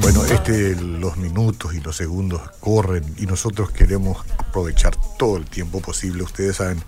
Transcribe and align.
Bueno, 0.00 0.24
este, 0.24 0.76
los 0.76 1.16
minutos 1.16 1.74
y 1.74 1.80
los 1.80 1.96
segundos 1.96 2.40
corren 2.60 3.04
y 3.18 3.26
nosotros 3.26 3.70
queremos 3.70 4.24
aprovechar 4.38 4.96
todo 5.18 5.36
el 5.36 5.44
tiempo 5.44 5.80
posible. 5.80 6.22
Ustedes 6.22 6.56
saben 6.56 6.82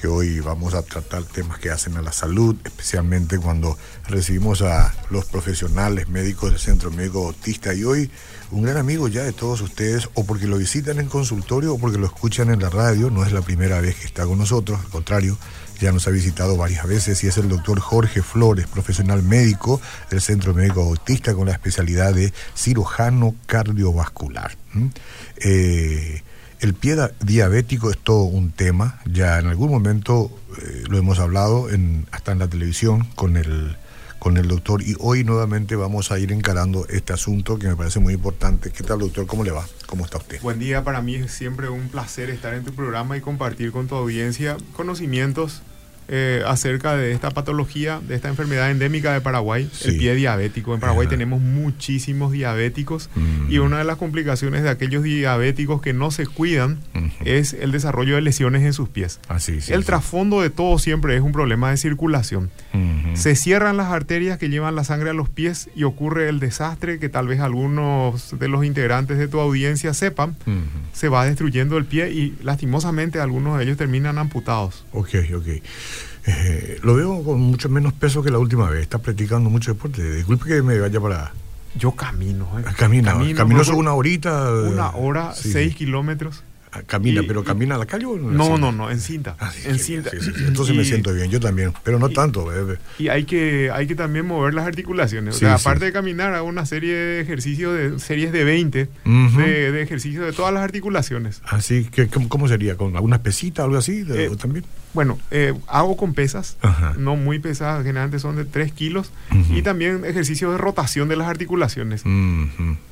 que 0.00 0.08
hoy 0.08 0.40
vamos 0.40 0.72
a 0.74 0.82
tratar 0.82 1.24
temas 1.24 1.58
que 1.58 1.70
hacen 1.70 1.96
a 1.96 2.02
la 2.02 2.12
salud, 2.12 2.56
especialmente 2.64 3.38
cuando 3.38 3.76
recibimos 4.08 4.62
a 4.62 4.94
los 5.10 5.26
profesionales 5.26 6.08
médicos 6.08 6.50
del 6.50 6.58
Centro 6.58 6.90
Médico 6.90 7.26
Autista. 7.26 7.74
Y 7.74 7.84
hoy 7.84 8.10
un 8.50 8.62
gran 8.62 8.78
amigo 8.78 9.08
ya 9.08 9.24
de 9.24 9.32
todos 9.32 9.60
ustedes, 9.60 10.08
o 10.14 10.24
porque 10.24 10.46
lo 10.46 10.56
visitan 10.56 10.98
en 11.00 11.08
consultorio 11.08 11.74
o 11.74 11.78
porque 11.78 11.98
lo 11.98 12.06
escuchan 12.06 12.50
en 12.50 12.60
la 12.60 12.70
radio, 12.70 13.10
no 13.10 13.24
es 13.24 13.32
la 13.32 13.42
primera 13.42 13.80
vez 13.80 13.96
que 13.96 14.06
está 14.06 14.24
con 14.24 14.38
nosotros, 14.38 14.80
al 14.80 14.88
contrario, 14.88 15.36
ya 15.80 15.92
nos 15.92 16.06
ha 16.06 16.10
visitado 16.10 16.56
varias 16.56 16.86
veces 16.86 17.24
y 17.24 17.26
es 17.26 17.36
el 17.38 17.48
doctor 17.48 17.80
Jorge 17.80 18.22
Flores, 18.22 18.66
profesional 18.66 19.22
médico 19.22 19.80
del 20.10 20.20
Centro 20.20 20.54
Médico 20.54 20.82
Autista 20.82 21.34
con 21.34 21.46
la 21.46 21.52
especialidad 21.52 22.14
de 22.14 22.32
cirujano 22.54 23.34
cardiovascular. 23.46 24.56
Eh, 25.38 26.22
el 26.60 26.74
pie 26.74 26.96
diabético 27.20 27.90
es 27.90 27.98
todo 27.98 28.24
un 28.24 28.52
tema, 28.52 29.00
ya 29.10 29.38
en 29.38 29.46
algún 29.46 29.70
momento 29.70 30.30
eh, 30.58 30.84
lo 30.88 30.98
hemos 30.98 31.18
hablado 31.18 31.70
en, 31.70 32.06
hasta 32.12 32.32
en 32.32 32.40
la 32.40 32.48
televisión 32.48 33.06
con 33.14 33.38
el, 33.38 33.76
con 34.18 34.36
el 34.36 34.48
doctor 34.48 34.82
y 34.82 34.94
hoy 34.98 35.24
nuevamente 35.24 35.76
vamos 35.76 36.12
a 36.12 36.18
ir 36.18 36.30
encarando 36.30 36.86
este 36.88 37.14
asunto 37.14 37.58
que 37.58 37.68
me 37.68 37.76
parece 37.76 38.00
muy 38.00 38.12
importante. 38.12 38.70
¿Qué 38.70 38.84
tal 38.84 38.98
doctor? 38.98 39.26
¿Cómo 39.26 39.44
le 39.44 39.50
va? 39.50 39.66
¿Cómo 39.86 40.04
está 40.04 40.18
usted? 40.18 40.42
Buen 40.42 40.58
día, 40.58 40.84
para 40.84 41.00
mí 41.00 41.14
es 41.14 41.32
siempre 41.32 41.70
un 41.70 41.88
placer 41.88 42.28
estar 42.28 42.52
en 42.52 42.64
tu 42.64 42.74
programa 42.74 43.16
y 43.16 43.22
compartir 43.22 43.72
con 43.72 43.88
tu 43.88 43.94
audiencia 43.94 44.58
conocimientos 44.74 45.62
eh, 46.12 46.42
acerca 46.44 46.96
de 46.96 47.12
esta 47.12 47.30
patología, 47.30 48.00
de 48.06 48.16
esta 48.16 48.28
enfermedad 48.28 48.68
endémica 48.68 49.12
de 49.12 49.20
Paraguay, 49.20 49.70
el 49.84 49.96
pie 49.96 50.16
diabético. 50.16 50.74
En 50.74 50.80
Paraguay 50.80 51.06
tenemos 51.06 51.40
muchísimos 51.40 52.32
diabéticos 52.32 53.08
y 53.48 53.58
una 53.58 53.78
de 53.78 53.84
las 53.84 53.96
complicaciones 53.96 54.64
de 54.64 54.70
aquellos 54.70 55.04
diabéticos 55.04 55.80
que 55.80 55.92
no 55.92 56.10
se 56.10 56.26
cuidan 56.26 56.80
es 57.24 57.52
el 57.52 57.70
desarrollo 57.70 58.16
de 58.16 58.22
lesiones 58.22 58.62
en 58.62 58.72
sus 58.72 58.88
pies. 58.88 59.20
Así, 59.28 59.58
el 59.68 59.84
trasfondo 59.84 60.40
de 60.40 60.50
todo 60.50 60.80
siempre 60.80 61.14
es 61.14 61.22
un 61.22 61.30
problema 61.30 61.70
de 61.70 61.76
circulación. 61.76 62.50
Se 63.14 63.36
cierran 63.36 63.76
las 63.76 63.92
arterias 63.92 64.38
que 64.38 64.48
llevan 64.48 64.74
la 64.74 64.82
sangre 64.82 65.10
a 65.10 65.12
los 65.12 65.28
pies 65.28 65.70
y 65.76 65.84
ocurre 65.84 66.28
el 66.28 66.40
desastre 66.40 66.98
que 66.98 67.08
tal 67.08 67.28
vez 67.28 67.38
algunos 67.38 68.36
de 68.36 68.48
los 68.48 68.64
integrantes 68.64 69.16
de 69.16 69.28
tu 69.28 69.38
audiencia 69.38 69.94
sepan. 69.94 70.36
Se 70.92 71.08
va 71.08 71.24
destruyendo 71.24 71.76
el 71.76 71.84
pie 71.84 72.10
y 72.10 72.36
lastimosamente 72.42 73.20
algunos 73.20 73.58
de 73.58 73.64
ellos 73.64 73.76
terminan 73.76 74.18
amputados. 74.18 74.84
Ok, 74.92 75.10
ok. 75.36 75.46
Eh, 76.26 76.78
lo 76.82 76.94
veo 76.94 77.22
con 77.22 77.40
mucho 77.40 77.68
menos 77.68 77.92
peso 77.92 78.22
que 78.22 78.30
la 78.30 78.38
última 78.38 78.68
vez. 78.68 78.82
Está 78.82 78.98
practicando 78.98 79.50
mucho 79.50 79.72
deporte. 79.72 80.02
Disculpe 80.16 80.46
que 80.46 80.62
me 80.62 80.78
vaya 80.78 81.00
para. 81.00 81.32
Yo 81.76 81.92
camino. 81.92 82.46
Eh. 82.58 82.64
Ah, 82.66 82.74
camina. 82.76 83.12
Camino, 83.12 83.36
camino 83.36 83.62
una 83.76 83.94
horita. 83.94 84.52
Una 84.52 84.90
hora, 84.90 85.32
seis 85.34 85.74
kilómetros. 85.74 86.42
Ah, 86.72 86.82
camina, 86.86 87.22
pero 87.26 87.42
camina 87.42 87.74
a 87.74 87.78
la 87.78 87.86
calle 87.86 88.06
o 88.06 88.16
no? 88.16 88.58
No, 88.58 88.70
no, 88.70 88.90
en 88.90 89.00
cinta. 89.00 89.34
Ah, 89.40 89.50
en 89.64 89.78
cinta. 89.78 90.10
Entonces 90.46 90.74
me 90.76 90.84
siento 90.84 91.12
bien, 91.12 91.28
yo 91.28 91.40
también, 91.40 91.72
pero 91.82 91.98
no 91.98 92.10
tanto. 92.10 92.48
Y 92.98 93.08
hay 93.08 93.24
que, 93.24 93.70
hay 93.72 93.88
que 93.88 93.96
también 93.96 94.26
mover 94.26 94.54
las 94.54 94.66
articulaciones. 94.66 95.34
o 95.34 95.38
sea, 95.38 95.54
aparte 95.54 95.86
de 95.86 95.92
caminar, 95.92 96.32
hago 96.34 96.46
una 96.46 96.66
serie 96.66 96.94
de 96.94 97.20
ejercicios, 97.20 97.76
de 97.76 97.98
series 97.98 98.32
de 98.32 98.44
20, 98.44 98.88
de, 99.04 99.82
ejercicios 99.82 100.24
de 100.24 100.32
todas 100.32 100.54
las 100.54 100.62
articulaciones. 100.62 101.42
Así 101.44 101.84
que, 101.84 102.08
¿cómo 102.08 102.46
sería? 102.46 102.76
¿Con 102.76 102.94
algunas 102.94 103.20
pesitas, 103.20 103.64
algo 103.64 103.76
así 103.76 104.04
eh, 104.08 104.30
también? 104.40 104.64
Bueno, 104.94 105.18
eh, 105.30 105.54
hago 105.66 105.96
con 105.96 106.14
pesas, 106.14 106.56
no 106.98 107.16
muy 107.16 107.40
pesadas, 107.40 107.84
generalmente 107.84 108.20
son 108.20 108.36
de 108.36 108.44
3 108.44 108.72
kilos, 108.72 109.10
y 109.50 109.62
también 109.62 110.04
ejercicios 110.04 110.52
de 110.52 110.58
rotación 110.58 111.08
de 111.08 111.16
las 111.16 111.28
articulaciones. 111.28 112.04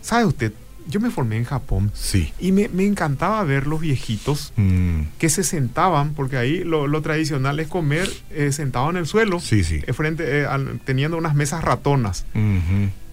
¿Sabe 0.03 0.25
usted? 0.25 0.53
Yo 0.89 1.01
me 1.01 1.11
formé 1.11 1.37
en 1.37 1.45
Japón. 1.45 1.93
Sí. 1.95 2.33
Y 2.39 2.53
me, 2.53 2.69
encantaba 2.85 3.43
ver 3.45 3.67
los 3.67 3.81
viejitos 3.81 4.53
mm. 4.57 5.03
que 5.19 5.29
se 5.29 5.45
sentaban, 5.45 6.15
porque 6.15 6.37
ahí 6.37 6.65
lo, 6.65 7.01
tradicional 7.03 7.61
es 7.61 7.69
comer 7.69 8.09
eh, 8.31 8.51
sentado 8.53 8.91
en 8.91 8.97
el 8.97 9.07
suelo. 9.07 9.39
Sí, 9.39 9.63
sí. 9.63 9.83
Eh, 9.87 9.93
frente, 9.93 10.43
eh, 10.43 10.47
teniendo 10.85 11.17
unas 11.17 11.35
mesas 11.35 11.63
ratonas. 11.63 12.25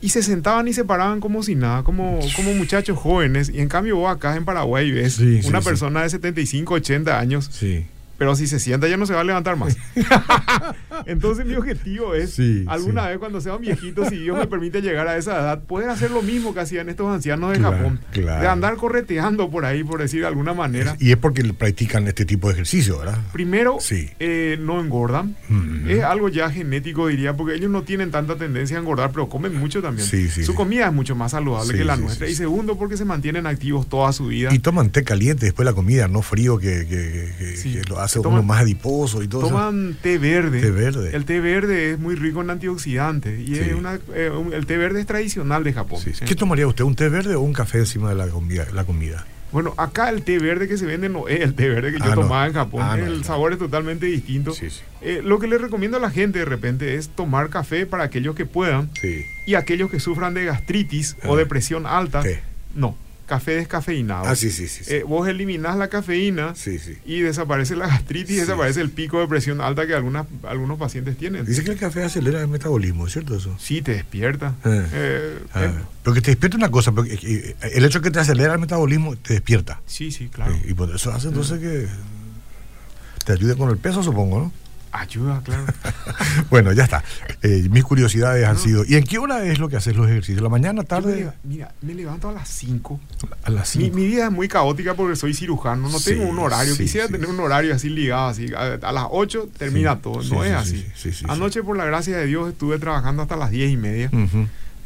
Y 0.01 0.09
se 0.09 0.21
sentaban 0.23 0.67
y 0.67 0.73
se 0.73 0.85
paraban 0.85 1.19
como 1.19 1.41
si 1.43 1.55
nada, 1.55 1.83
como, 1.83 2.19
como 2.35 2.53
muchachos 2.53 2.97
jóvenes. 2.97 3.49
Y 3.49 3.59
en 3.59 3.69
cambio 3.69 3.97
vos 3.97 4.15
acá 4.15 4.35
en 4.35 4.45
Paraguay 4.45 4.91
ves 4.91 5.19
una 5.45 5.61
persona 5.61 6.03
de 6.03 6.09
75, 6.09 6.75
80 6.75 7.19
años 7.19 7.49
sí 7.51 7.85
pero 8.17 8.35
si 8.35 8.47
se 8.47 8.59
sienta 8.59 8.87
ya 8.87 8.97
no 8.97 9.05
se 9.05 9.13
va 9.13 9.21
a 9.21 9.23
levantar 9.23 9.57
más. 9.57 9.77
Entonces 11.05 11.45
mi 11.45 11.55
objetivo 11.55 12.15
es, 12.15 12.37
alguna 12.67 13.07
vez 13.07 13.17
cuando 13.17 13.41
sea 13.41 13.55
un 13.55 13.61
viejito, 13.61 14.07
si 14.09 14.17
Dios 14.17 14.37
me 14.37 14.47
permite 14.47 14.81
llegar 14.81 15.07
a 15.07 15.17
esa 15.17 15.39
edad, 15.39 15.63
poder 15.63 15.89
hacer 15.89 16.11
lo 16.11 16.21
mismo 16.21 16.53
que 16.53 16.61
hacían 16.61 16.89
estos 16.89 17.13
ancianos 17.13 17.51
de 17.51 17.59
Japón. 17.59 17.99
De 18.13 18.47
andar 18.47 18.75
correteando 18.75 19.49
por 19.49 19.65
ahí, 19.65 19.83
por 19.83 20.01
decir 20.01 20.21
de 20.21 20.27
alguna 20.27 20.53
manera. 20.53 20.95
y 20.99 21.11
es 21.11 21.17
porque 21.17 21.43
practican 21.53 22.07
este 22.07 22.25
tipo 22.25 22.47
de 22.47 22.53
ejercicio, 22.53 22.99
¿verdad? 22.99 23.19
Primero, 23.33 23.77
eh, 24.19 24.57
no 24.59 24.79
engordan. 24.79 25.35
Mm-hmm. 25.49 25.89
Es 25.89 26.03
algo 26.03 26.29
ya 26.29 26.49
genético, 26.49 27.07
diría, 27.07 27.35
porque 27.35 27.55
ellos 27.55 27.69
no 27.69 27.83
tienen 27.83 28.11
tanta 28.11 28.35
tendencia 28.37 28.77
a 28.77 28.79
engordar, 28.79 29.11
pero 29.11 29.29
comen 29.29 29.55
mucho 29.55 29.81
también. 29.81 30.07
Su 30.07 30.55
comida 30.55 30.87
es 30.87 30.93
mucho 30.93 31.15
más 31.15 31.31
saludable 31.31 31.77
que 31.77 31.85
la 31.85 31.97
nuestra. 31.97 32.27
Y 32.27 32.35
segundo, 32.35 32.77
porque 32.77 32.97
se 32.97 33.05
mantienen 33.05 33.47
activos 33.47 33.87
toda 33.87 34.11
su 34.13 34.27
vida. 34.27 34.53
Y 34.53 34.59
toman 34.59 34.89
té 34.89 35.03
caliente 35.03 35.45
después 35.45 35.65
de 35.65 35.71
la 35.71 35.75
comida, 35.75 36.07
no 36.07 36.21
frío 36.21 36.57
que, 36.57 36.85
que, 36.87 37.81
lo 37.89 37.99
hace 38.05 38.19
uno 38.19 38.43
más 38.43 38.61
adiposo 38.61 39.21
y 39.23 39.27
todo 39.27 39.47
toman 39.47 39.97
té 40.01 40.17
verde. 40.17 40.61
Té 40.61 40.71
verde. 40.71 41.15
El 41.15 41.25
té 41.25 41.39
verde 41.39 41.91
es 41.91 41.99
muy 41.99 42.15
rico 42.15 42.41
en 42.41 42.49
antioxidantes 42.49 43.47
y 43.47 43.59
es 43.59 43.73
una, 43.73 43.99
eh, 44.13 44.31
el 44.53 44.65
té 44.65 44.77
verde 44.77 45.01
es 45.01 45.05
tradicional 45.05 45.63
de 45.63 45.73
Japón. 45.73 46.01
¿Qué 46.25 46.35
tomaría 46.35 46.67
usted? 46.67 46.83
¿Un 46.83 46.95
té 46.95 47.09
verde 47.09 47.35
o 47.35 47.41
un 47.41 47.53
café 47.53 47.79
encima 47.79 48.09
de 48.09 48.15
la 48.15 48.27
comida? 48.27 48.65
La 48.73 48.83
comida? 48.83 49.25
Bueno, 49.51 49.73
acá 49.77 50.09
el 50.09 50.23
té 50.23 50.37
verde 50.37 50.67
que 50.67 50.77
se 50.77 50.85
vende 50.85 51.07
no 51.07 51.27
es 51.27 51.39
el 51.39 51.53
té 51.55 51.69
verde 51.69 51.93
que 51.93 51.99
yo 51.99 52.11
ah, 52.11 52.15
tomaba 52.15 52.45
en 52.45 52.53
Japón. 52.53 52.81
Ah, 52.83 52.97
el 52.99 53.23
sabor 53.23 53.53
es 53.53 53.59
totalmente 53.59 54.05
distinto. 54.05 54.53
Eh, 55.01 55.21
lo 55.23 55.39
que 55.39 55.47
le 55.47 55.57
recomiendo 55.57 55.97
a 55.97 55.99
la 55.99 56.09
gente 56.09 56.39
de 56.39 56.45
repente 56.45 56.95
es 56.95 57.09
tomar 57.09 57.49
café 57.49 57.85
para 57.85 58.03
aquellos 58.03 58.35
que 58.35 58.45
puedan 58.45 58.89
y 59.45 59.55
aquellos 59.55 59.89
que 59.89 59.99
sufran 59.99 60.33
de 60.33 60.45
gastritis 60.45 61.15
o 61.25 61.37
de 61.37 61.45
presión 61.45 61.85
alta. 61.85 62.21
No, 62.73 62.97
café 63.25 63.55
descafeinado. 63.55 64.25
Ah, 64.25 64.35
sí, 64.35 64.51
sí, 64.51 64.67
sí. 64.67 64.83
Eh, 64.87 65.03
vos 65.07 65.27
eliminás 65.27 65.77
la 65.77 65.87
cafeína 65.87 66.53
y 67.05 67.21
desaparece 67.21 67.75
la 67.75 67.87
gastritis 67.87 68.37
y 68.37 68.39
desaparece 68.39 68.81
el 68.81 68.91
pico 68.91 69.19
de 69.19 69.27
presión 69.27 69.61
alta 69.61 69.87
que 69.87 69.93
algunas, 69.93 70.27
algunos 70.43 70.77
pacientes 70.77 71.17
tienen. 71.17 71.45
Dice 71.45 71.63
que 71.63 71.71
el 71.71 71.77
café 71.77 72.03
acelera 72.03 72.41
el 72.41 72.47
metabolismo, 72.47 73.07
¿cierto 73.07 73.35
eso? 73.35 73.55
Sí, 73.59 73.81
te 73.81 73.93
despierta. 73.93 74.55
Eh. 74.63 74.87
Eh, 74.93 75.39
ah, 75.53 75.71
pero 76.03 76.13
que 76.13 76.21
te 76.21 76.31
despierta 76.31 76.57
una 76.57 76.69
cosa, 76.69 76.93
el 76.97 77.85
hecho 77.85 77.99
de 77.99 78.03
que 78.03 78.11
te 78.11 78.19
acelera 78.19 78.53
el 78.53 78.59
metabolismo 78.59 79.15
te 79.15 79.33
despierta. 79.33 79.81
Sí, 79.85 80.11
sí, 80.11 80.29
claro. 80.29 80.55
y 80.63 80.73
por 80.73 80.93
eso 80.93 81.11
hace 81.11 81.29
entonces 81.29 81.59
que 81.59 81.87
te 83.25 83.33
ayude 83.33 83.55
con 83.55 83.69
el 83.69 83.77
peso, 83.77 84.03
supongo, 84.03 84.39
¿no? 84.39 84.64
Ayuda, 84.97 85.41
claro. 85.43 85.65
bueno, 86.49 86.71
ya 86.71 86.85
está. 86.85 87.03
Eh, 87.41 87.67
mis 87.69 87.83
curiosidades 87.83 88.47
han 88.47 88.57
sido. 88.57 88.85
¿Y 88.87 88.95
en 88.95 89.03
qué 89.03 89.17
hora 89.17 89.43
es 89.43 89.59
lo 89.59 89.67
que 89.67 89.75
haces 89.75 89.95
los 89.95 90.07
ejercicios? 90.07 90.41
¿La 90.41 90.47
mañana, 90.47 90.83
tarde? 90.83 91.31
mira, 91.43 91.73
me 91.81 91.93
levanto 91.93 92.29
a 92.29 92.31
las 92.31 92.47
5. 92.47 92.99
A 93.43 93.49
las 93.49 93.69
5. 93.69 93.93
Mi, 93.93 94.07
vida 94.07 94.25
es 94.25 94.31
muy 94.31 94.47
caótica 94.47 94.93
porque 94.93 95.17
soy 95.17 95.33
cirujano. 95.33 95.89
No 95.89 95.99
tengo 95.99 96.23
un 96.25 96.39
horario. 96.39 96.77
Quisiera 96.77 97.09
tener 97.09 97.27
un 97.27 97.39
horario 97.41 97.75
así 97.75 97.89
ligado. 97.89 98.29
así 98.29 98.47
A, 98.55 98.91
las 98.91 99.07
8 99.09 99.49
termina 99.57 99.99
todo. 100.01 100.23
No 100.23 100.43
es 100.45 100.53
así. 100.53 100.85
Anoche, 101.27 101.61
por 101.61 101.75
la 101.75 101.85
gracia 101.85 102.17
de 102.17 102.25
Dios, 102.25 102.49
estuve 102.49 102.79
trabajando 102.79 103.21
hasta 103.21 103.35
las 103.35 103.51
10 103.51 103.71
y 103.71 103.77
media. 103.77 104.11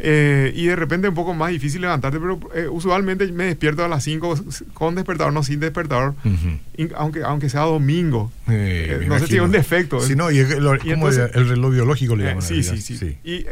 Eh, 0.02 0.54
y 0.56 0.68
de 0.68 0.78
repente 0.78 1.10
un 1.10 1.16
poco 1.16 1.34
más 1.34 1.52
difícil 1.52 1.82
levantarte, 1.82 2.20
pero 2.20 2.40
eh, 2.56 2.70
usualmente 2.70 3.28
me 3.34 3.44
despierto 3.44 3.84
a 3.84 3.90
las 3.90 4.04
5 4.06 4.46
con 4.74 4.96
despertador, 4.96 5.34
no 5.34 5.44
sin 5.44 5.60
despertador, 5.60 6.16
aunque, 6.96 7.24
aunque 7.24 7.50
sea 7.50 7.62
domingo. 7.62 8.32
Eh, 8.48 9.06
no 9.08 9.20
sé 9.20 9.28
si 9.28 9.36
es 9.36 9.42
un 9.42 9.52
defecto. 9.52 10.00
Sí, 10.00 10.16
no, 10.16 10.32
y, 10.32 10.40
es 10.40 10.56
como 10.56 11.10
el 11.10 11.50
reloj 11.50 11.74
biológico 11.74 12.16
le 12.16 12.26
llaman. 12.26 12.42
sí, 12.42 12.64
sí, 12.64 12.82
sí, 12.82 13.18
Y 13.24 13.46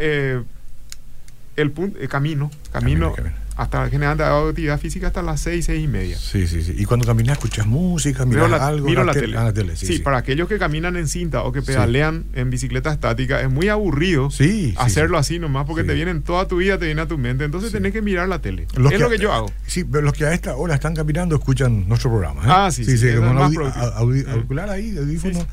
el 1.58 1.72
punto, 1.72 2.00
camino, 2.08 2.50
camino 2.72 3.14
hasta 3.58 3.90
generando 3.90 4.24
actividad 4.24 4.80
física 4.80 5.08
hasta 5.08 5.24
las 5.24 5.42
seis, 5.42 5.66
seis 5.66 5.84
y 5.84 5.88
media. 5.88 6.18
Sí, 6.18 6.48
sí, 6.48 6.62
sí. 6.62 6.76
Y 6.78 6.86
cuando 6.86 7.08
caminas 7.08 7.38
escuchas 7.38 7.66
música, 7.66 8.24
miras 8.26 8.52
algo. 8.54 8.88
Miro 8.88 9.04
la, 9.04 9.14
tele. 9.14 9.36
Ah, 9.36 9.52
sí, 9.76 10.00
para 10.00 10.18
aquellos 10.18 10.48
que 10.48 10.60
caminan 10.60 10.96
en 10.96 11.08
cinta 11.08 11.42
o 11.42 11.52
que 11.52 11.64
pedalean 11.64 12.26
en 12.34 12.52
bicicleta 12.52 12.94
estática, 12.94 13.42
es 13.42 13.50
muy 13.50 13.68
aburrido 13.70 14.30
hacerlo 14.78 15.18
así 15.18 15.40
nomás 15.40 15.66
porque 15.66 15.84
te 15.84 15.94
vienen 15.94 16.22
toda 16.22 16.48
tu 16.48 16.58
vida, 16.58 16.78
te 16.78 16.86
viene 16.86 17.02
a 17.02 17.08
tu 17.08 17.18
mente. 17.18 17.46
Entonces 17.46 17.72
tenés 17.72 17.94
que 17.94 18.02
mirar 18.02 18.30
la 18.30 18.40
tele. 18.40 18.68
es 18.72 19.00
lo 19.00 19.10
que 19.10 19.18
yo 19.18 19.34
hago. 19.34 19.52
Sí, 19.66 19.84
pero 19.84 20.04
los 20.04 20.14
que 20.14 20.26
a 20.26 20.34
esta 20.34 20.56
hora 20.56 20.76
están 20.76 20.96
caminando 20.96 21.36
escuchan 21.36 21.88
nuestro 21.88 22.12
programa. 22.12 22.42
¿eh? 22.44 22.48
Ah, 22.48 22.70
sí, 22.72 22.86
sí. 22.86 22.98
sí, 22.98 23.08
como 23.16 23.42
auricular 23.42 24.70
ahí, 24.70 24.96
audífono. 24.98 25.46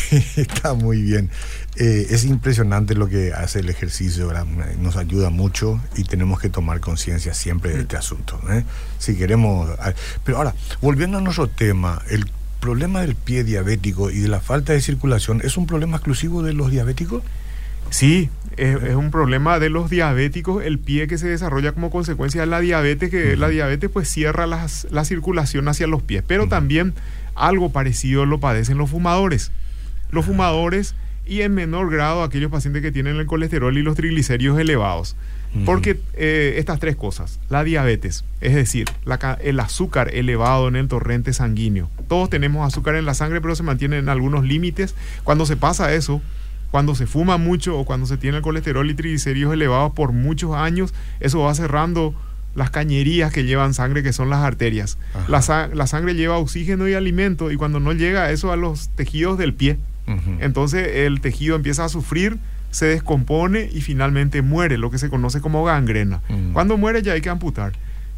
Está 0.36 0.74
muy 0.74 1.02
bien. 1.02 1.30
Eh, 1.76 2.08
es 2.10 2.24
impresionante 2.24 2.94
lo 2.94 3.08
que 3.08 3.32
hace 3.32 3.60
el 3.60 3.68
ejercicio, 3.70 4.32
nos 4.78 4.96
ayuda 4.96 5.30
mucho 5.30 5.80
y 5.96 6.04
tenemos 6.04 6.40
que 6.40 6.50
tomar 6.50 6.80
conciencia 6.80 7.34
siempre 7.34 7.72
de 7.72 7.80
este 7.80 7.96
asunto. 7.96 8.40
¿eh? 8.50 8.64
Si 8.98 9.16
queremos... 9.16 9.70
Pero 10.24 10.38
ahora, 10.38 10.54
volviendo 10.80 11.18
a 11.18 11.20
nuestro 11.20 11.48
tema, 11.48 12.02
el 12.10 12.30
problema 12.60 13.00
del 13.00 13.14
pie 13.14 13.42
diabético 13.44 14.10
y 14.10 14.20
de 14.20 14.28
la 14.28 14.40
falta 14.40 14.72
de 14.72 14.80
circulación, 14.80 15.40
¿es 15.42 15.56
un 15.56 15.66
problema 15.66 15.96
exclusivo 15.96 16.42
de 16.42 16.52
los 16.52 16.70
diabéticos? 16.70 17.22
Sí, 17.90 18.30
es, 18.56 18.94
un 18.94 19.10
problema 19.10 19.58
de 19.58 19.68
los 19.68 19.90
diabéticos, 19.90 20.64
el 20.64 20.78
pie 20.78 21.06
que 21.08 21.18
se 21.18 21.28
desarrolla 21.28 21.72
como 21.72 21.90
consecuencia 21.90 22.42
de 22.42 22.46
la 22.46 22.60
diabetes, 22.60 23.10
que 23.10 23.36
la 23.36 23.48
diabetes 23.48 23.90
pues 23.90 24.08
cierra 24.08 24.46
la 24.46 25.04
circulación 25.04 25.68
hacia 25.68 25.86
los 25.86 26.02
pies, 26.02 26.22
pero 26.26 26.48
también 26.48 26.94
algo 27.34 27.70
parecido 27.70 28.24
lo 28.24 28.40
padecen 28.40 28.78
los 28.78 28.90
fumadores. 28.90 29.50
Los 30.12 30.24
fumadores 30.24 30.94
y 31.26 31.40
en 31.42 31.54
menor 31.54 31.90
grado 31.90 32.22
aquellos 32.22 32.50
pacientes 32.50 32.82
que 32.82 32.92
tienen 32.92 33.16
el 33.16 33.26
colesterol 33.26 33.76
y 33.76 33.82
los 33.82 33.96
triglicéridos 33.96 34.58
elevados. 34.58 35.16
Porque 35.66 36.00
eh, 36.14 36.54
estas 36.56 36.80
tres 36.80 36.96
cosas, 36.96 37.38
la 37.50 37.62
diabetes, 37.62 38.24
es 38.40 38.54
decir, 38.54 38.86
el 39.40 39.60
azúcar 39.60 40.14
elevado 40.14 40.66
en 40.68 40.76
el 40.76 40.88
torrente 40.88 41.34
sanguíneo. 41.34 41.90
Todos 42.08 42.30
tenemos 42.30 42.66
azúcar 42.66 42.94
en 42.94 43.04
la 43.04 43.12
sangre, 43.12 43.42
pero 43.42 43.54
se 43.54 43.62
mantiene 43.62 43.98
en 43.98 44.08
algunos 44.08 44.44
límites. 44.44 44.94
Cuando 45.24 45.44
se 45.44 45.58
pasa 45.58 45.92
eso, 45.92 46.22
cuando 46.70 46.94
se 46.94 47.06
fuma 47.06 47.36
mucho 47.36 47.78
o 47.78 47.84
cuando 47.84 48.06
se 48.06 48.16
tiene 48.16 48.38
el 48.38 48.42
colesterol 48.42 48.90
y 48.90 48.94
triglicéridos 48.94 49.52
elevados 49.52 49.92
por 49.92 50.12
muchos 50.12 50.54
años, 50.54 50.94
eso 51.20 51.40
va 51.40 51.54
cerrando 51.54 52.14
las 52.54 52.70
cañerías 52.70 53.30
que 53.30 53.44
llevan 53.44 53.74
sangre, 53.74 54.02
que 54.02 54.14
son 54.14 54.30
las 54.30 54.40
arterias. 54.40 54.96
La, 55.28 55.42
sangre 55.42 56.14
lleva 56.14 56.38
oxígeno 56.38 56.88
y 56.88 56.94
alimento 56.94 57.50
y 57.50 57.56
cuando 57.56 57.78
no 57.78 57.92
llega 57.92 58.30
eso 58.30 58.52
a 58.52 58.56
los 58.56 58.88
tejidos 58.90 59.36
del 59.36 59.52
pie, 59.52 59.78
entonces 60.40 60.88
el 60.96 61.20
tejido 61.20 61.56
empieza 61.56 61.84
a 61.84 61.88
sufrir 61.88 62.38
se 62.72 62.86
descompone 62.86 63.68
y 63.72 63.82
finalmente 63.82 64.42
muere, 64.42 64.78
lo 64.78 64.90
que 64.90 64.98
se 64.98 65.08
conoce 65.08 65.40
como 65.40 65.62
gangrena. 65.62 66.20
Cuando 66.52 66.76
muere 66.76 67.02
ya 67.02 67.12
hay 67.12 67.20
que 67.20 67.30
amputar. 67.30 67.72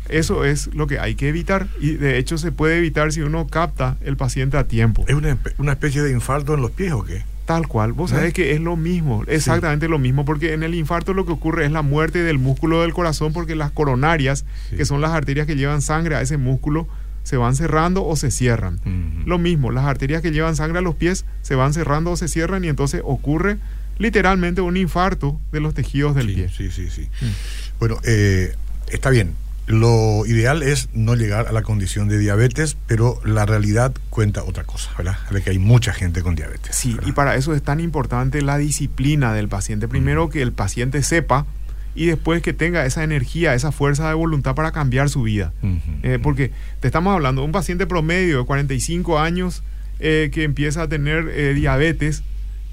Eso 0.08 0.44
es 0.44 0.72
lo 0.74 0.86
que 0.86 0.98
hay 0.98 1.14
que 1.14 1.28
evitar 1.28 1.66
y 1.80 1.92
de 1.92 2.18
hecho 2.18 2.36
se 2.36 2.52
puede 2.52 2.76
evitar 2.76 3.12
si 3.12 3.22
uno 3.22 3.46
capta 3.46 3.96
el 4.02 4.16
paciente 4.16 4.56
a 4.56 4.64
tiempo. 4.64 5.04
¿Es 5.08 5.14
una, 5.14 5.72
especie 5.72 6.02
de 6.02 6.12
infarto 6.12 6.54
en 6.54 6.60
los 6.60 6.70
pies 6.70 6.92
o 6.92 7.04
qué? 7.04 7.22
Tal 7.46 7.68
cual, 7.68 7.92
vos 7.92 8.10
sabés 8.10 8.32
que 8.32 8.52
es 8.52 8.60
lo 8.60 8.76
mismo, 8.76 9.22
exactamente 9.26 9.88
lo 9.88 9.98
mismo, 9.98 10.24
porque 10.24 10.54
en 10.54 10.62
el 10.62 10.74
infarto 10.74 11.12
lo 11.12 11.26
que 11.26 11.32
ocurre 11.32 11.66
es 11.66 11.72
la 11.72 11.82
muerte 11.82 12.22
del 12.22 12.38
músculo 12.38 12.80
del 12.82 12.94
corazón 12.94 13.34
porque 13.34 13.54
las 13.54 13.70
coronarias, 13.70 14.46
que 14.74 14.84
son 14.86 15.02
las 15.02 15.10
arterias 15.10 15.46
que 15.46 15.56
llevan 15.56 15.82
sangre 15.82 16.16
a 16.16 16.22
ese 16.22 16.38
músculo, 16.38 16.86
se 17.24 17.36
van 17.36 17.56
cerrando 17.56 18.06
o 18.06 18.14
se 18.14 18.30
cierran. 18.30 18.78
Lo 19.26 19.38
mismo, 19.38 19.72
las 19.72 19.86
arterias 19.86 20.22
que 20.22 20.30
llevan 20.30 20.54
sangre 20.54 20.78
a 20.78 20.82
los 20.82 20.94
pies 20.94 21.24
se 21.42 21.56
van 21.56 21.74
cerrando 21.74 22.12
o 22.12 22.16
se 22.16 22.28
cierran 22.28 22.64
y 22.64 22.68
entonces 22.68 23.02
ocurre 23.02 23.58
literalmente 23.98 24.60
un 24.60 24.76
infarto 24.76 25.40
de 25.50 25.60
los 25.60 25.74
tejidos 25.74 26.14
del 26.14 26.32
pie. 26.32 26.50
Sí, 26.54 26.70
sí, 26.70 26.88
sí. 26.90 27.08
Mm. 27.20 27.78
Bueno, 27.80 27.98
eh, 28.04 28.54
está 28.88 29.10
bien. 29.10 29.34
Lo 29.66 30.26
ideal 30.26 30.62
es 30.62 30.90
no 30.92 31.14
llegar 31.14 31.48
a 31.48 31.52
la 31.52 31.62
condición 31.62 32.06
de 32.06 32.18
diabetes, 32.18 32.76
pero 32.86 33.18
la 33.24 33.46
realidad 33.46 33.94
cuenta 34.10 34.44
otra 34.44 34.64
cosa, 34.64 34.90
¿verdad? 34.98 35.16
De 35.30 35.40
que 35.40 35.48
hay 35.48 35.58
mucha 35.58 35.94
gente 35.94 36.20
con 36.20 36.34
diabetes. 36.34 36.76
Sí, 36.76 36.98
y 37.06 37.12
para 37.12 37.34
eso 37.36 37.54
es 37.54 37.62
tan 37.62 37.80
importante 37.80 38.42
la 38.42 38.58
disciplina 38.58 39.32
del 39.32 39.48
paciente. 39.48 39.88
Primero 39.88 40.28
que 40.28 40.42
el 40.42 40.52
paciente 40.52 41.02
sepa 41.02 41.46
y 41.94 42.06
después 42.06 42.42
que 42.42 42.52
tenga 42.52 42.84
esa 42.86 43.04
energía, 43.04 43.54
esa 43.54 43.72
fuerza 43.72 44.08
de 44.08 44.14
voluntad 44.14 44.54
para 44.54 44.72
cambiar 44.72 45.08
su 45.08 45.22
vida. 45.22 45.52
Eh, 46.02 46.18
porque 46.22 46.50
te 46.80 46.88
estamos 46.88 47.14
hablando 47.14 47.42
de 47.42 47.46
un 47.46 47.52
paciente 47.52 47.86
promedio 47.86 48.38
de 48.38 48.44
45 48.44 49.18
años 49.18 49.62
eh, 50.00 50.30
que 50.32 50.44
empieza 50.44 50.82
a 50.82 50.88
tener 50.88 51.54
diabetes 51.54 52.22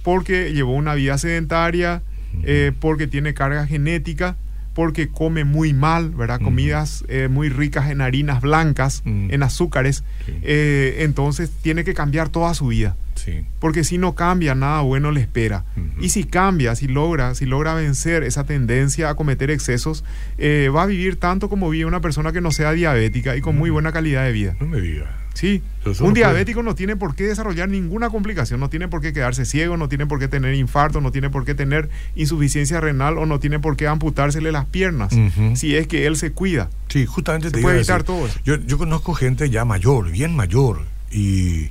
porque 0.04 0.54
llevó 0.54 0.74
una 0.74 0.96
vida 0.96 1.18
sedentaria, 1.18 2.02
eh, 2.44 2.72
porque 2.80 3.08
tiene 3.08 3.34
carga 3.34 3.68
genética, 3.68 4.36
porque 4.74 5.10
come 5.10 5.44
muy 5.44 5.74
mal, 5.74 6.12
¿verdad? 6.12 6.40
Comidas 6.40 7.04
eh, 7.10 7.28
muy 7.30 7.50
ricas 7.50 7.90
en 7.92 8.02
harinas 8.02 8.42
blancas, 8.42 9.04
en 9.06 9.44
azúcares. 9.44 10.04
Eh, 10.44 10.98
entonces 11.00 11.52
tiene 11.62 11.84
que 11.84 11.94
cambiar 11.94 12.30
toda 12.30 12.54
su 12.54 12.68
vida. 12.68 12.96
Porque 13.60 13.84
si 13.84 13.98
no 13.98 14.16
cambia, 14.16 14.56
nada 14.56 14.82
bueno 14.82 15.12
le 15.12 15.22
espera. 15.22 15.66
Y 16.00 16.10
si 16.10 16.24
cambia, 16.24 16.76
si 16.76 16.88
logra, 16.88 17.36
si 17.36 17.46
logra 17.46 17.74
vencer 17.74 18.24
esa 18.24 18.44
tendencia 18.44 19.10
a 19.10 19.16
cometer 19.16 19.52
excesos, 19.52 20.04
va 20.40 20.84
a 20.84 20.86
vivir 20.86 21.18
tanto 21.18 21.50
como 21.50 21.70
vive 21.70 21.86
una 21.86 22.02
persona 22.02 22.32
que 22.32 22.42
no 22.42 22.52
sea 22.52 22.72
diabética 22.72 23.36
y 23.36 23.42
con 23.42 23.58
muy 23.58 23.70
buena 23.70 23.92
calidad 23.92 24.24
de 24.26 24.32
vida. 24.32 24.56
No 24.60 24.68
me 24.68 24.82
diga. 24.82 25.18
Sí, 25.34 25.64
un 26.02 26.14
diabético 26.14 26.62
no 26.62 26.76
tiene 26.76 26.98
por 26.98 27.16
qué 27.16 27.24
desarrollar 27.24 27.70
ninguna 27.70 28.10
complicación, 28.10 28.60
no 28.60 28.70
tiene 28.70 28.90
por 28.90 29.00
qué 29.00 29.14
quedarse 29.14 29.46
ciego, 29.46 29.78
no 29.78 29.88
tiene 29.88 30.06
por 30.06 30.20
qué 30.20 30.28
tener 30.28 30.54
infarto, 30.56 31.00
no 31.00 31.12
tiene 31.12 31.30
por 31.30 31.46
qué 31.46 31.56
tener 31.56 31.90
insuficiencia 32.16 32.82
renal 32.82 33.18
o 33.18 33.26
no 33.26 33.40
tiene 33.40 33.58
por 33.58 33.78
qué 33.78 33.88
amputársele 33.88 34.52
las 34.52 34.66
piernas, 34.66 35.16
si 35.54 35.76
es 35.78 35.88
que 35.88 36.06
él 36.06 36.18
se 36.18 36.34
cuida. 36.34 36.70
Sí, 36.90 37.06
justamente 37.06 37.50
te 37.50 37.62
puede 37.62 37.78
evitar 37.78 38.04
todo 38.04 38.28
eso. 38.28 38.40
Yo, 38.44 38.56
yo 38.56 38.78
conozco 38.78 39.14
gente 39.14 39.50
ya 39.50 39.64
mayor, 39.64 40.12
bien 40.12 40.36
mayor, 40.36 40.82
y, 41.10 41.70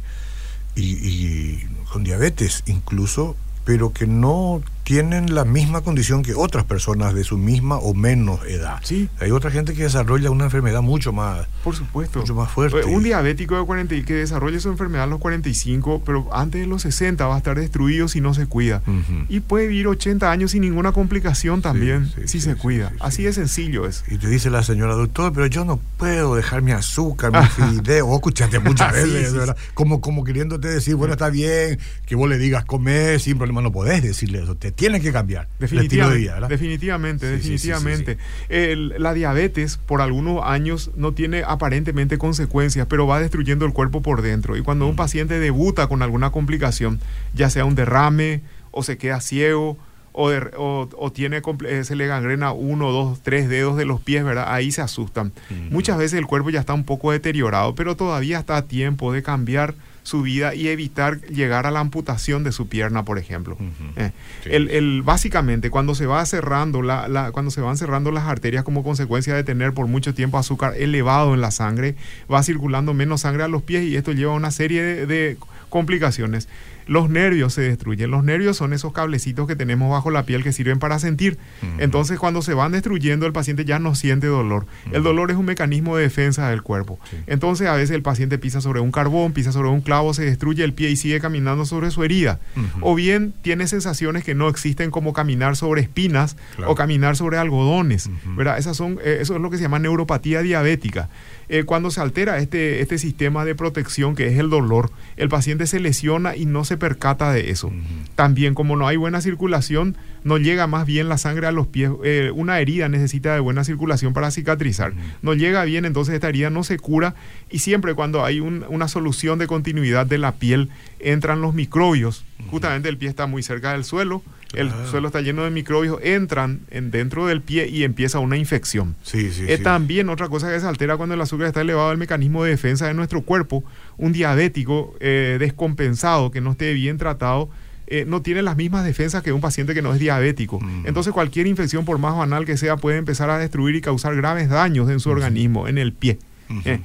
y 0.76 1.64
con 1.93 2.05
diabetes 2.05 2.62
incluso, 2.67 3.37
pero 3.64 3.93
que 3.93 4.06
no 4.06 4.62
tienen 4.90 5.37
la 5.37 5.44
misma 5.44 5.82
condición 5.82 6.25
que 6.25 6.34
otras 6.34 6.64
personas 6.64 7.14
de 7.14 7.22
su 7.22 7.38
misma 7.38 7.76
o 7.76 7.94
menos 7.94 8.44
edad. 8.48 8.81
Sí. 8.82 9.08
Hay 9.20 9.31
otra 9.31 9.52
gente 9.52 9.72
que 9.72 9.84
desarrolla 9.84 10.32
una 10.32 10.46
enfermedad 10.46 10.82
mucho 10.82 11.12
más. 11.12 11.46
Por 11.62 11.76
supuesto. 11.76 12.19
Mucho 12.19 12.34
más 12.34 12.50
fuerte. 12.50 12.84
Un 12.87 13.04
diabético 13.04 13.56
de 13.56 13.64
40 13.64 14.04
que 14.04 14.14
desarrolla 14.14 14.58
su 14.58 14.69
enfermedad 14.69 15.04
a 15.04 15.06
los 15.06 15.20
45, 15.20 16.02
pero 16.04 16.28
antes 16.32 16.62
de 16.62 16.66
los 16.66 16.82
60 16.82 17.25
va 17.25 17.37
a 17.37 17.38
estar 17.38 17.56
destruido 17.56 18.08
si 18.08 18.20
no 18.20 18.34
se 18.34 18.46
cuida. 18.46 18.82
Y 19.28 19.38
puede 19.38 19.69
vivir 19.69 19.87
80 19.87 20.28
años 20.28 20.50
sin 20.50 20.62
ninguna 20.62 20.90
complicación 20.90 21.62
también, 21.62 22.10
si 22.25 22.40
se 22.40 22.56
cuida. 22.56 22.92
Así 22.98 23.22
de 23.22 23.32
sencillo 23.32 23.87
es. 23.87 24.02
Y 24.08 24.19
te 24.19 24.26
dice 24.26 24.50
la 24.50 24.64
señora 24.64 24.94
doctor, 24.94 25.32
pero 25.32 25.46
yo 25.46 25.64
no 25.64 25.78
puedo 25.98 26.34
dejar 26.34 26.62
mi 26.62 26.72
azúcar, 26.72 27.31
mi 27.31 27.46
fideo. 27.78 28.12
Escuchaste 28.12 28.58
muchas 28.58 28.92
veces, 28.92 29.34
¿verdad? 29.34 29.56
Como, 29.75 30.00
como 30.00 30.25
queriéndote 30.25 30.66
decir, 30.66 30.96
bueno, 30.96 31.12
está 31.12 31.31
bien 31.31 31.78
que 32.06 32.16
vos 32.16 32.28
le 32.28 32.38
digas 32.38 32.64
comer 32.64 33.20
sin 33.20 33.38
problema, 33.38 33.62
no 33.62 33.70
podés 33.70 34.02
decirle 34.02 34.42
eso. 34.42 34.56
Te 34.56 34.72
tiene 34.80 35.00
que 35.00 35.12
cambiar 35.12 35.46
definitivamente, 35.58 36.48
Definitivamente, 36.48 37.26
definitivamente. 37.26 38.18
la 38.48 39.12
diabetes 39.12 39.76
por 39.76 40.00
algunos 40.00 40.42
años 40.42 40.90
no 40.96 41.12
tiene 41.12 41.42
aparentemente 41.46 42.16
consecuencias, 42.16 42.86
pero 42.88 43.06
va 43.06 43.20
destruyendo 43.20 43.66
el 43.66 43.74
cuerpo 43.74 44.00
por 44.00 44.22
dentro. 44.22 44.56
Y 44.56 44.62
cuando 44.62 44.86
un 44.86 44.96
paciente 44.96 45.38
debuta 45.38 45.86
con 45.86 46.02
alguna 46.02 46.30
complicación, 46.30 46.98
ya 47.34 47.50
sea 47.50 47.66
un 47.66 47.74
derrame 47.74 48.40
o 48.70 48.82
se 48.82 48.96
queda 48.96 49.20
ciego, 49.20 49.76
o, 50.12 50.88
o, 50.96 51.12
tiene 51.12 51.42
eh, 51.66 51.84
se 51.84 51.94
le 51.94 52.06
gangrena 52.06 52.52
uno, 52.52 52.90
dos, 52.90 53.20
tres 53.22 53.48
dedos 53.48 53.76
de 53.76 53.84
los 53.84 54.00
pies, 54.00 54.24
¿verdad? 54.24 54.46
Ahí 54.48 54.72
se 54.72 54.80
asustan. 54.80 55.32
Muchas 55.70 55.98
veces 55.98 56.18
el 56.18 56.26
cuerpo 56.26 56.50
ya 56.50 56.60
está 56.60 56.74
un 56.74 56.84
poco 56.84 57.12
deteriorado, 57.12 57.74
pero 57.74 57.96
todavía 57.96 58.38
está 58.38 58.56
a 58.56 58.62
tiempo 58.66 59.12
de 59.12 59.22
cambiar 59.22 59.74
su 60.02 60.23
vida 60.23 60.55
y 60.55 60.69
evitar 60.69 61.20
llegar 61.23 61.67
a 61.67 61.70
la 61.70 61.81
amputación 61.81 62.44
de 62.44 62.52
su 62.52 62.69
pierna, 62.69 63.05
por 63.05 63.19
ejemplo. 63.19 63.56
Eh, 63.97 64.12
el, 64.44 65.02
básicamente, 65.02 65.70
cuando 65.70 65.94
se 65.94 66.06
va 66.06 66.25
cerrando 66.26 66.82
la, 66.82 67.31
cuando 67.32 67.50
se 67.50 67.61
van 67.61 67.76
cerrando 67.76 68.11
las 68.11 68.25
arterias 68.25 68.64
como 68.64 68.82
consecuencia 68.82 69.35
de 69.35 69.45
tener 69.45 69.73
por 69.73 69.87
mucho 69.87 70.14
tiempo 70.14 70.38
azúcar 70.38 70.75
elevado 70.76 71.35
en 71.35 71.40
la 71.40 71.50
sangre, 71.50 71.95
va 72.33 72.42
circulando 72.42 72.95
menos 72.95 73.23
sangre 73.23 73.42
a 73.42 73.49
los 73.49 73.62
pies 73.62 73.85
y 73.85 73.97
esto 73.97 74.12
lleva 74.12 74.33
a 74.33 74.37
una 74.37 74.50
serie 74.50 74.83
de 75.07 75.37
complicaciones 75.69 76.49
los 76.87 77.10
nervios 77.10 77.54
se 77.54 77.62
destruyen. 77.62 78.10
Los 78.10 78.25
nervios 78.25 78.56
son 78.56 78.72
esos 78.72 78.92
cablecitos 78.92 79.46
que 79.46 79.56
tenemos 79.56 79.90
bajo 79.90 80.10
la 80.10 80.25
piel 80.25 80.42
que 80.42 80.52
sirven 80.52 80.78
para 80.78 80.99
sentir. 80.99 81.38
Entonces, 81.78 82.18
cuando 82.18 82.42
se 82.42 82.54
van 82.54 82.72
destruyendo, 82.72 83.26
el 83.26 83.32
paciente 83.32 83.64
ya 83.64 83.78
no 83.78 83.94
siente 83.94 84.26
dolor. 84.26 84.66
El 84.92 85.02
dolor 85.02 85.30
es 85.30 85.37
un 85.37 85.46
mecanismo 85.46 85.96
de 85.96 86.04
defensa 86.04 86.49
del 86.50 86.62
cuerpo. 86.62 86.99
Entonces, 87.26 87.68
a 87.68 87.75
veces 87.75 87.94
el 87.94 88.02
paciente 88.02 88.38
pisa 88.38 88.60
sobre 88.60 88.80
un 88.80 88.92
carbón, 88.92 89.32
pisa 89.32 89.52
sobre 89.52 89.68
un 89.68 89.80
clavo, 89.80 90.14
se 90.14 90.25
destruye 90.25 90.64
el 90.64 90.72
pie 90.72 90.90
y 90.90 90.96
sigue 90.96 91.20
caminando 91.20 91.64
sobre 91.64 91.90
su 91.90 92.04
herida. 92.04 92.40
O 92.80 92.94
bien 92.94 93.32
tiene 93.42 93.66
sensaciones 93.66 94.25
que 94.25 94.34
no 94.34 94.49
existen 94.49 94.90
como 94.90 95.12
caminar 95.12 95.56
sobre 95.56 95.82
espinas 95.82 96.37
o 96.66 96.75
caminar 96.75 97.16
sobre 97.16 97.38
algodones. 97.38 98.10
¿verdad? 98.37 98.58
Esas 98.58 98.76
son, 98.76 98.99
eh, 99.04 99.18
eso 99.20 99.34
es 99.34 99.40
lo 99.40 99.50
que 99.50 99.56
se 99.56 99.62
llama 99.62 99.78
neuropatía 99.78 100.42
diabética. 100.42 101.08
Eh, 101.49 101.64
cuando 101.64 101.90
se 101.90 102.00
altera 102.00 102.38
este, 102.38 102.80
este 102.80 102.96
sistema 102.96 103.44
de 103.44 103.56
protección 103.56 104.14
que 104.14 104.28
es 104.28 104.38
el 104.38 104.50
dolor, 104.50 104.92
el 105.16 105.28
paciente 105.28 105.66
se 105.66 105.80
lesiona 105.80 106.37
y 106.37 106.46
no 106.46 106.64
se 106.64 106.69
percata 106.76 107.32
de 107.32 107.50
eso. 107.50 107.72
También 108.14 108.54
como 108.54 108.76
no 108.76 108.86
hay 108.86 108.96
buena 108.96 109.20
circulación, 109.20 109.96
no 110.24 110.38
llega 110.38 110.66
más 110.66 110.86
bien 110.86 111.08
la 111.08 111.18
sangre 111.18 111.46
a 111.46 111.52
los 111.52 111.66
pies. 111.66 111.90
Eh, 112.04 112.30
una 112.34 112.60
herida 112.60 112.88
necesita 112.88 113.34
de 113.34 113.40
buena 113.40 113.64
circulación 113.64 114.12
para 114.12 114.30
cicatrizar. 114.30 114.92
No 115.22 115.34
llega 115.34 115.64
bien, 115.64 115.84
entonces 115.84 116.14
esta 116.14 116.28
herida 116.28 116.50
no 116.50 116.64
se 116.64 116.78
cura 116.78 117.14
y 117.50 117.60
siempre 117.60 117.94
cuando 117.94 118.24
hay 118.24 118.40
una 118.40 118.88
solución 118.88 119.38
de 119.38 119.46
continuidad 119.46 120.06
de 120.06 120.18
la 120.18 120.32
piel, 120.32 120.70
entran 120.98 121.40
los 121.40 121.54
microbios. 121.54 122.24
Justamente 122.50 122.88
el 122.88 122.98
pie 122.98 123.08
está 123.08 123.26
muy 123.26 123.42
cerca 123.42 123.72
del 123.72 123.84
suelo 123.84 124.22
el 124.54 124.69
ah. 124.69 124.87
suelo 124.90 125.09
está 125.09 125.21
lleno 125.21 125.45
de 125.45 125.50
microbios, 125.50 125.99
entran 126.02 126.61
en 126.71 126.90
dentro 126.90 127.26
del 127.26 127.40
pie 127.40 127.69
y 127.69 127.85
empieza 127.85 128.19
una 128.19 128.37
infección. 128.37 128.97
Sí, 129.02 129.30
sí, 129.30 129.47
También 129.62 130.09
otra 130.09 130.28
cosa 130.28 130.50
que 130.50 130.59
se 130.59 130.66
altera 130.66 130.97
cuando 130.97 131.14
el 131.14 131.21
azúcar 131.21 131.49
está 131.49 131.61
elevado, 131.61 131.92
el 131.92 131.99
mecanismo 131.99 132.42
de 132.42 132.50
defensa 132.50 132.87
de 132.87 132.95
nuestro 132.95 133.23
cuerpo. 133.23 133.62
Un 133.97 134.12
diabético 134.12 134.95
eh, 135.00 135.37
descompensado 135.38 136.30
que 136.30 136.40
no 136.40 136.52
esté 136.52 136.73
bien 136.73 136.99
tratado. 136.99 137.49
Eh, 137.87 138.04
no 138.07 138.23
tiene 138.23 138.42
las 138.42 138.57
mismas 138.57 138.85
defensas 138.85 139.23
que 139.23 139.33
un 139.33 139.40
paciente 139.40 139.75
que 139.75 139.83
no 139.83 139.92
es 139.92 139.99
diabético. 139.99 140.61
Entonces 140.85 141.12
cualquier 141.12 141.49
infección, 141.49 141.85
por 141.85 141.99
más 141.99 142.16
banal 142.16 142.45
que 142.45 142.57
sea, 142.57 142.76
puede 142.76 142.99
empezar 142.99 143.30
a 143.30 143.38
destruir 143.38 143.75
y 143.75 143.80
causar 143.80 144.14
graves 144.14 144.49
daños 144.49 144.88
en 144.90 145.00
su 145.00 145.11
organismo, 145.11 145.66
en 145.66 145.76
el 145.76 145.92
pie. 145.92 146.19
Eh. 146.64 146.80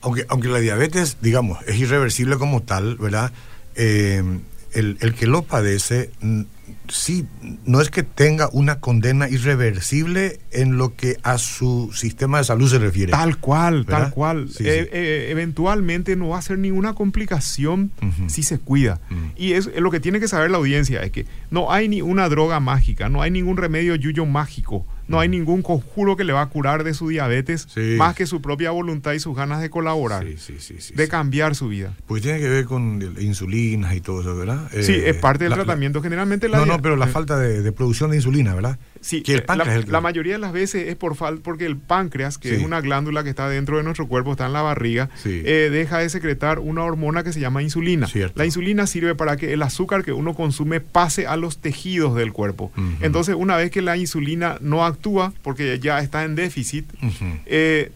Aunque, 0.00 0.26
aunque 0.28 0.48
la 0.48 0.58
diabetes, 0.58 1.18
digamos, 1.20 1.58
es 1.68 1.76
irreversible 1.76 2.38
como 2.38 2.60
tal, 2.60 2.96
¿verdad? 2.96 3.32
el, 3.76 4.40
el 4.74 5.14
que 5.14 5.26
lo 5.26 5.42
padece 5.42 6.10
sí, 6.88 7.26
no 7.64 7.80
es 7.80 7.90
que 7.90 8.02
tenga 8.02 8.48
una 8.52 8.80
condena 8.80 9.28
irreversible 9.28 10.40
en 10.50 10.78
lo 10.78 10.94
que 10.94 11.16
a 11.22 11.38
su 11.38 11.90
sistema 11.94 12.38
de 12.38 12.44
salud 12.44 12.68
se 12.68 12.78
refiere. 12.78 13.12
Tal 13.12 13.38
cual, 13.38 13.86
tal 13.86 14.10
cual. 14.10 14.48
Eh, 14.60 14.88
eh, 14.92 15.26
eventualmente 15.30 16.16
no 16.16 16.30
va 16.30 16.38
a 16.38 16.42
ser 16.42 16.58
ninguna 16.58 16.94
complicación 16.94 17.92
si 18.28 18.42
se 18.42 18.58
cuida. 18.58 19.00
Y 19.36 19.52
es, 19.52 19.70
lo 19.76 19.90
que 19.90 20.00
tiene 20.00 20.20
que 20.20 20.28
saber 20.28 20.50
la 20.50 20.58
audiencia, 20.58 21.02
es 21.02 21.10
que 21.10 21.26
no 21.50 21.72
hay 21.72 21.88
ni 21.88 22.02
una 22.02 22.28
droga 22.28 22.60
mágica, 22.60 23.08
no 23.08 23.22
hay 23.22 23.30
ningún 23.30 23.56
remedio 23.56 23.94
yuyo 23.94 24.26
mágico 24.26 24.86
no 25.08 25.20
hay 25.20 25.28
ningún 25.28 25.62
conjuro 25.62 26.16
que 26.16 26.24
le 26.24 26.32
va 26.32 26.42
a 26.42 26.46
curar 26.46 26.84
de 26.84 26.94
su 26.94 27.08
diabetes 27.08 27.68
más 27.96 28.14
que 28.14 28.26
su 28.26 28.40
propia 28.40 28.70
voluntad 28.70 29.12
y 29.12 29.20
sus 29.20 29.36
ganas 29.36 29.60
de 29.60 29.70
colaborar, 29.70 30.24
de 30.24 31.08
cambiar 31.08 31.54
su 31.54 31.68
vida. 31.68 31.94
Pues 32.06 32.22
tiene 32.22 32.38
que 32.38 32.48
ver 32.48 32.64
con 32.64 33.02
insulinas 33.20 33.94
y 33.94 34.00
todo 34.00 34.20
eso, 34.20 34.36
¿verdad? 34.36 34.70
sí, 34.80 34.94
es 34.94 35.16
parte 35.16 35.44
del 35.44 35.54
tratamiento. 35.54 36.02
Generalmente 36.02 36.48
la... 36.48 36.58
No, 36.58 36.66
no, 36.66 36.82
pero 36.82 36.96
la 36.96 37.06
eh. 37.06 37.08
falta 37.08 37.38
de, 37.38 37.72
producción 37.72 38.10
de 38.10 38.16
insulina, 38.16 38.54
¿verdad? 38.54 38.78
Sí, 39.00 39.22
que 39.22 39.34
el 39.34 39.42
páncreas 39.42 39.88
la, 39.88 40.00
mayoría 40.00 40.34
de 40.34 40.38
las 40.38 40.52
veces 40.52 40.88
es 40.88 40.96
por 40.96 41.16
falta, 41.16 41.42
porque 41.42 41.66
el 41.66 41.76
páncreas, 41.76 42.38
que 42.38 42.54
es 42.54 42.62
una 42.62 42.80
glándula 42.80 43.24
que 43.24 43.30
está 43.30 43.48
dentro 43.48 43.76
de 43.76 43.82
nuestro 43.82 44.06
cuerpo, 44.06 44.32
está 44.32 44.46
en 44.46 44.52
la 44.52 44.62
barriga, 44.62 45.10
eh, 45.24 45.70
deja 45.72 45.98
de 45.98 46.08
secretar 46.08 46.58
una 46.58 46.84
hormona 46.84 47.24
que 47.24 47.32
se 47.32 47.40
llama 47.40 47.62
insulina. 47.62 48.08
La 48.34 48.46
insulina 48.46 48.86
sirve 48.86 49.14
para 49.14 49.36
que 49.36 49.52
el 49.52 49.62
azúcar 49.62 50.04
que 50.04 50.12
uno 50.12 50.34
consume 50.34 50.80
pase 50.80 51.26
a 51.26 51.36
los 51.36 51.58
tejidos 51.58 52.14
del 52.14 52.32
cuerpo. 52.32 52.72
Entonces, 53.00 53.34
una 53.36 53.56
vez 53.56 53.70
que 53.70 53.82
la 53.82 53.96
insulina 53.96 54.58
no 54.60 54.84
actúa, 54.84 55.01
porque 55.42 55.78
ya 55.78 56.00
está 56.00 56.24
en 56.24 56.34
déficit, 56.34 56.86
eh, 57.46 57.92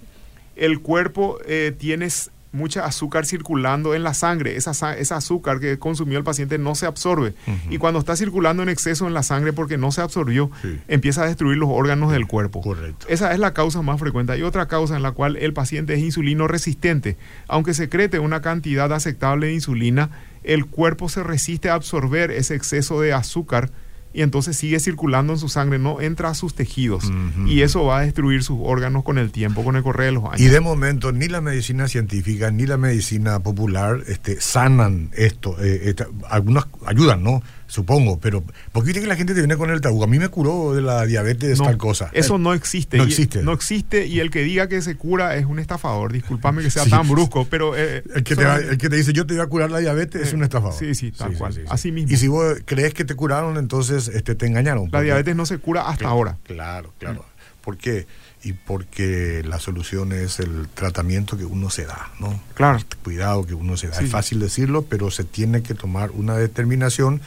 el 0.57 0.81
cuerpo 0.81 1.39
eh, 1.47 1.75
tiene 1.77 2.09
mucha 2.57 2.85
azúcar 2.85 3.27
circulando 3.27 3.95
en 3.95 4.03
la 4.03 4.15
sangre. 4.15 4.57
Esa, 4.57 4.97
esa 4.97 5.17
azúcar 5.17 5.61
que 5.61 5.79
consumió 5.79 6.19
el 6.19 6.25
paciente 6.25 6.59
no 6.59 6.75
se 6.75 6.87
absorbe. 6.87 7.35
Y 7.71 7.79
cuando 7.79 8.01
está 8.01 8.17
circulando 8.17 8.63
en 8.63 8.69
exceso 8.69 9.07
en 9.07 9.15
la 9.15 9.23
sangre 9.23 9.53
porque 9.53 9.79
no 9.79 9.93
se 9.93 10.01
absorbió, 10.01 10.51
empieza 10.89 11.23
a 11.23 11.27
destruir 11.27 11.59
los 11.59 11.69
órganos 11.71 12.11
del 12.11 12.27
cuerpo. 12.27 12.63
Correcto. 12.63 13.07
Esa 13.09 13.33
es 13.33 13.39
la 13.39 13.53
causa 13.53 13.83
más 13.83 14.01
frecuente. 14.01 14.33
Hay 14.33 14.43
otra 14.43 14.67
causa 14.67 14.97
en 14.97 15.03
la 15.03 15.13
cual 15.13 15.37
el 15.37 15.53
paciente 15.53 15.95
es 15.95 16.01
insulino 16.01 16.49
resistente. 16.49 17.17
Aunque 17.47 17.75
secrete 17.75 18.19
una 18.19 18.41
cantidad 18.41 18.93
aceptable 18.93 19.49
de 19.49 19.55
insulina, 19.55 20.11
el 20.43 20.67
cuerpo 20.67 21.09
se 21.09 21.23
resiste 21.23 21.69
a 21.69 21.75
absorber 21.75 22.31
ese 22.31 22.55
exceso 22.55 23.01
de 23.01 23.13
azúcar 23.13 23.71
y 24.17 24.23
entonces 24.23 24.57
sigue 24.57 24.81
circulando 24.81 25.35
en 25.35 25.39
su 25.39 25.51
sangre, 25.51 25.79
no 25.79 26.01
entra 26.01 26.31
a 26.31 26.35
sus 26.35 26.55
tejidos 26.55 27.13
y 27.47 27.61
eso 27.61 27.85
va 27.85 27.99
a 27.99 28.01
destruir 28.01 28.43
sus 28.43 28.59
órganos 28.63 29.05
con 29.05 29.19
el 29.19 29.31
tiempo, 29.31 29.63
con 29.63 29.77
el 29.77 29.83
correr 29.83 30.07
de 30.07 30.13
los 30.13 30.25
años. 30.25 30.41
Y 30.41 30.47
de 30.47 30.61
momento 30.61 31.13
ni 31.13 31.29
la 31.29 31.43
medicina 31.43 31.87
científica 31.87 32.51
ni 32.51 32.65
la 32.65 32.79
medicina 32.79 33.41
popular 33.41 34.01
este, 34.09 34.41
sanan 34.41 35.11
esto, 35.15 35.57
eh, 35.61 35.95
algunas 36.31 36.65
ayudan, 36.87 37.23
¿no? 37.23 37.43
Supongo, 37.67 38.19
pero 38.19 38.43
porque 38.73 38.89
viste 38.89 39.01
que 39.01 39.07
la 39.07 39.17
gente 39.17 39.35
te 39.35 39.41
viene 39.41 39.57
con 39.57 39.71
el 39.71 39.81
tabú. 39.81 40.03
A 40.03 40.07
mí 40.07 40.19
me 40.19 40.29
curó 40.29 40.75
de 40.75 40.83
la 40.83 41.05
diabetes 41.05 41.59
tal 41.59 41.77
cosa. 41.77 42.11
Eso 42.13 42.39
no 42.39 42.55
existe. 42.55 42.97
No 42.97 43.05
existe. 43.05 43.43
no 43.43 43.53
existe 43.53 44.07
y 44.07 44.21
el 44.21 44.31
que 44.31 44.43
diga 44.43 44.69
que 44.69 44.81
se 44.83 44.97
cura 44.97 45.37
es 45.37 45.47
un 45.47 45.59
estafador. 45.59 46.13
Disculpame 46.13 46.63
que 46.63 46.71
sea 46.71 46.85
tan 46.87 47.09
brusco, 47.09 47.47
pero... 47.49 47.77
Eh, 47.77 48.03
el, 48.15 48.25
que 48.25 48.37
te 48.37 48.43
el, 48.43 48.79
que 48.79 48.89
te 48.89 48.97
dice 48.97 49.13
yo 49.13 49.27
te 49.27 49.35
voy 49.35 49.43
a 49.43 49.47
curar 49.47 49.71
la 49.71 49.79
diabetes 49.79 50.29
es 50.29 50.33
un 50.33 50.43
estafador. 50.43 50.79
Sí, 50.79 50.95
sí, 50.95 51.13
tal 51.13 51.35
cual. 51.35 51.55
Así 51.69 51.93
mismo. 51.93 52.13
Y 52.13 52.17
si 52.17 52.29
vos 52.29 52.57
crees 52.65 52.95
que 52.95 53.05
te 53.05 53.15
curaron, 53.15 53.57
entonces 53.57 54.09
este, 54.09 54.35
te 54.35 54.47
engañaron. 54.47 54.89
La 54.93 55.01
diabetes 55.01 55.35
no 55.35 55.47
se 55.47 55.59
cura 55.59 55.89
hasta 55.89 56.09
ahora. 56.09 56.39
Claro, 56.45 56.93
claro. 56.99 57.25
¿Por 57.63 57.77
qué? 57.77 58.07
y 58.47 58.53
porque 58.53 59.43
la 59.45 59.59
solución 59.59 60.13
es 60.13 60.39
el 60.39 60.69
tratamiento 60.73 61.37
que 61.37 61.45
uno 61.45 61.69
se 61.69 61.85
da, 61.85 62.13
¿no? 62.21 62.41
Claro. 62.55 62.79
cuidado 63.03 63.45
que 63.45 63.55
uno 63.55 63.77
se 63.77 63.89
da. 63.89 63.99
Es 63.99 64.09
fácil 64.09 64.39
decirlo, 64.39 64.83
pero 64.83 65.11
se 65.11 65.25
tiene 65.25 65.63
que 65.65 65.75
tomar 65.75 66.13
una 66.13 66.37
determinación 66.37 67.21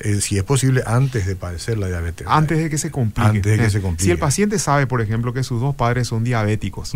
eh, 0.00 0.20
si 0.20 0.36
es 0.36 0.44
posible, 0.44 0.82
antes 0.86 1.26
de 1.26 1.36
padecer 1.36 1.78
la 1.78 1.88
diabetes. 1.88 2.26
Antes 2.28 2.58
de 2.58 2.70
que 2.70 2.78
se 2.78 2.90
complique. 2.90 3.28
Antes 3.28 3.56
de 3.56 3.64
que 3.64 3.70
se 3.70 3.80
complique. 3.80 4.04
Si 4.04 4.10
el 4.10 4.18
paciente 4.18 4.58
sabe, 4.58 4.86
por 4.86 5.00
ejemplo, 5.00 5.32
que 5.32 5.42
sus 5.42 5.60
dos 5.60 5.74
padres 5.74 6.08
son 6.08 6.24
diabéticos, 6.24 6.92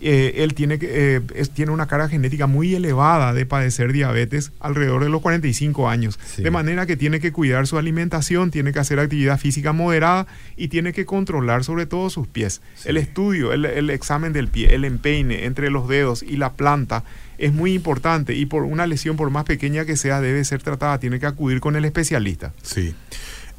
eh, 0.00 0.34
él 0.36 0.54
tiene, 0.54 0.78
que, 0.78 1.16
eh, 1.16 1.46
tiene 1.54 1.72
una 1.72 1.86
carga 1.86 2.08
genética 2.08 2.46
muy 2.46 2.74
elevada 2.74 3.32
de 3.32 3.46
padecer 3.46 3.92
diabetes 3.92 4.52
alrededor 4.60 5.04
de 5.04 5.10
los 5.10 5.22
45 5.22 5.88
años. 5.88 6.18
De 6.36 6.50
manera 6.50 6.86
que 6.86 6.96
tiene 6.96 7.20
que 7.20 7.32
cuidar 7.32 7.66
su 7.66 7.78
alimentación, 7.78 8.50
tiene 8.50 8.72
que 8.72 8.78
hacer 8.78 8.98
actividad 8.98 9.38
física 9.38 9.72
moderada 9.72 10.26
y 10.56 10.68
tiene 10.68 10.92
que 10.92 11.06
controlar 11.06 11.64
sobre 11.64 11.86
todo 11.86 12.10
sus 12.10 12.26
pies. 12.26 12.60
El 12.84 12.96
estudio, 12.96 13.52
el, 13.52 13.64
el 13.64 13.90
examen 13.90 14.32
del 14.32 14.48
pie, 14.48 14.74
el 14.74 14.84
empeine 14.84 15.44
entre 15.44 15.70
los 15.70 15.88
dedos 15.88 16.22
y 16.22 16.36
la 16.36 16.52
planta 16.52 17.04
es 17.38 17.52
muy 17.52 17.74
importante 17.74 18.34
y 18.34 18.46
por 18.46 18.64
una 18.64 18.86
lesión, 18.86 19.16
por 19.16 19.30
más 19.30 19.44
pequeña 19.44 19.84
que 19.84 19.96
sea, 19.96 20.20
debe 20.20 20.44
ser 20.44 20.62
tratada, 20.62 20.98
tiene 20.98 21.20
que 21.20 21.26
acudir 21.26 21.60
con 21.60 21.76
el 21.76 21.84
especialista. 21.84 22.52
Sí, 22.62 22.94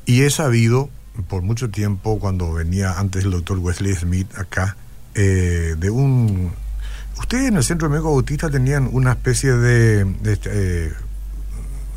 y 0.06 0.22
he 0.22 0.30
sabido 0.30 0.90
por 1.28 1.42
mucho 1.44 1.70
tiempo, 1.70 2.20
cuando 2.20 2.54
venía 2.54 3.00
antes 3.00 3.24
el 3.24 3.32
doctor 3.32 3.60
Wesley 3.60 3.94
Smith 3.94 4.28
acá, 4.38 4.76
eh, 5.16 5.76
de 5.78 5.90
un... 5.90 6.52
Ustedes 7.20 7.50
en 7.50 7.58
el 7.58 7.64
Centro 7.64 7.90
Médico 7.90 8.12
Bautista 8.12 8.50
tenían 8.50 8.90
una 8.92 9.12
especie 9.12 9.52
de, 9.54 10.04
de 10.04 10.40
eh, 10.46 10.92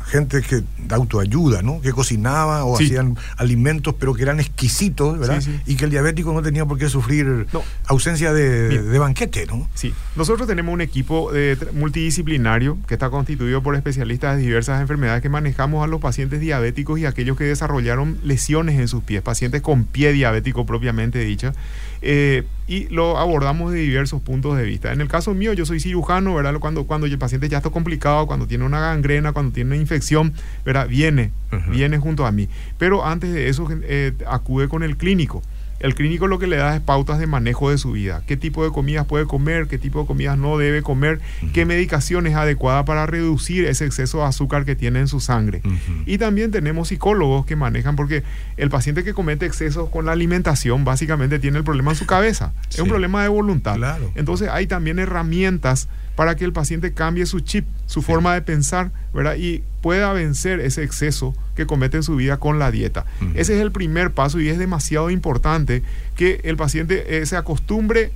gente 0.07 0.41
que 0.41 0.63
de 0.77 0.95
autoayuda, 0.95 1.61
¿no? 1.61 1.81
Que 1.81 1.91
cocinaba 1.91 2.63
o 2.63 2.75
hacían 2.75 3.17
alimentos, 3.37 3.95
pero 3.99 4.13
que 4.13 4.23
eran 4.23 4.39
exquisitos, 4.39 5.19
¿verdad? 5.19 5.43
Y 5.65 5.75
que 5.75 5.85
el 5.85 5.91
diabético 5.91 6.33
no 6.33 6.41
tenía 6.41 6.65
por 6.65 6.77
qué 6.77 6.89
sufrir 6.89 7.47
ausencia 7.85 8.33
de, 8.33 8.97
banquete, 8.97 9.45
¿no? 9.45 9.67
Sí. 9.75 9.93
Nosotros 10.15 10.47
tenemos 10.47 10.73
un 10.73 10.81
equipo 10.81 11.31
multidisciplinario 11.73 12.77
que 12.87 12.95
está 12.95 13.09
constituido 13.09 13.61
por 13.61 13.75
especialistas 13.75 14.37
de 14.37 14.43
diversas 14.43 14.81
enfermedades 14.81 15.21
que 15.21 15.29
manejamos 15.29 15.83
a 15.83 15.87
los 15.87 16.01
pacientes 16.01 16.39
diabéticos 16.39 16.99
y 16.99 17.05
aquellos 17.05 17.37
que 17.37 17.43
desarrollaron 17.43 18.17
lesiones 18.23 18.79
en 18.79 18.87
sus 18.87 19.03
pies, 19.03 19.21
pacientes 19.21 19.61
con 19.61 19.83
pie 19.83 20.13
diabético 20.13 20.65
propiamente 20.65 21.19
dicha. 21.19 21.53
Eh, 22.01 22.43
y 22.67 22.87
lo 22.89 23.17
abordamos 23.17 23.71
de 23.71 23.79
diversos 23.79 24.21
puntos 24.21 24.57
de 24.57 24.63
vista. 24.63 24.91
En 24.91 24.99
el 24.99 25.07
caso 25.07 25.33
mío, 25.33 25.53
yo 25.53 25.65
soy 25.65 25.79
cirujano, 25.79 26.35
¿verdad? 26.35 26.59
Cuando, 26.59 26.85
cuando 26.85 27.07
el 27.07 27.17
paciente 27.17 27.47
ya 27.47 27.57
está 27.57 27.69
complicado, 27.69 28.27
cuando 28.27 28.45
tiene 28.45 28.65
una 28.65 28.79
gangrena, 28.79 29.31
cuando 29.31 29.53
tiene 29.53 29.69
una 29.69 29.77
infección, 29.77 30.33
¿verdad? 30.65 30.87
Viene, 30.87 31.31
viene 31.69 31.97
junto 31.97 32.25
a 32.25 32.31
mí. 32.31 32.49
Pero 32.77 33.05
antes 33.05 33.31
de 33.31 33.47
eso, 33.47 33.67
eh, 33.83 34.13
acude 34.27 34.67
con 34.67 34.83
el 34.83 34.97
clínico. 34.97 35.41
El 35.79 35.95
clínico 35.95 36.27
lo 36.27 36.39
que 36.39 36.47
le 36.47 36.57
da 36.57 36.75
es 36.75 36.81
pautas 36.81 37.19
de 37.19 37.27
manejo 37.27 37.69
de 37.69 37.77
su 37.77 37.91
vida. 37.91 38.23
¿Qué 38.25 38.35
tipo 38.37 38.63
de 38.63 38.71
comidas 38.71 39.05
puede 39.05 39.25
comer? 39.25 39.67
¿Qué 39.67 39.77
tipo 39.77 40.01
de 40.01 40.07
comidas 40.07 40.37
no 40.37 40.57
debe 40.57 40.81
comer? 40.81 41.19
¿Qué 41.53 41.65
medicación 41.65 42.27
es 42.27 42.35
adecuada 42.35 42.85
para 42.85 43.05
reducir 43.05 43.65
ese 43.65 43.85
exceso 43.85 44.19
de 44.19 44.25
azúcar 44.25 44.65
que 44.65 44.75
tiene 44.75 44.99
en 44.99 45.07
su 45.07 45.19
sangre? 45.19 45.61
Y 46.05 46.17
también 46.17 46.51
tenemos 46.51 46.87
psicólogos 46.87 47.45
que 47.45 47.55
manejan, 47.55 47.95
porque 47.95 48.23
el 48.57 48.69
paciente 48.69 49.03
que 49.03 49.13
comete 49.13 49.45
excesos 49.45 49.89
con 49.89 50.05
la 50.05 50.13
alimentación 50.13 50.83
básicamente 50.83 51.39
tiene 51.39 51.59
el 51.59 51.63
problema 51.63 51.91
en 51.91 51.97
su 51.97 52.05
cabeza. 52.05 52.53
Es 52.69 52.79
un 52.79 52.89
problema 52.89 53.21
de 53.21 53.29
voluntad. 53.29 53.77
Entonces 54.15 54.49
hay 54.49 54.67
también 54.67 54.99
herramientas 54.99 55.87
para 56.17 56.35
que 56.35 56.43
el 56.45 56.51
paciente 56.51 56.93
cambie 56.93 57.27
su 57.27 57.41
chip, 57.41 57.63
su 57.85 58.01
forma 58.01 58.33
de 58.33 58.41
pensar, 58.41 58.89
¿verdad? 59.13 59.35
Y 59.35 59.61
pueda 59.83 60.11
vencer 60.13 60.59
ese 60.59 60.81
exceso 60.81 61.35
que 61.55 61.67
comete 61.67 61.97
en 61.97 62.01
su 62.01 62.15
vida 62.15 62.37
con 62.37 62.57
la 62.57 62.71
dieta. 62.71 63.05
Ese 63.35 63.55
es 63.55 63.61
el 63.61 63.71
primer 63.71 64.09
paso 64.09 64.39
y 64.39 64.49
es 64.49 64.57
demasiado 64.57 65.11
importante 65.11 65.83
que 66.15 66.41
el 66.43 66.57
paciente 66.57 67.21
eh, 67.21 67.25
se 67.27 67.37
acostumbre 67.37 68.11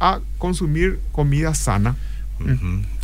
a 0.00 0.20
consumir 0.36 1.00
comida 1.12 1.54
sana. 1.54 1.96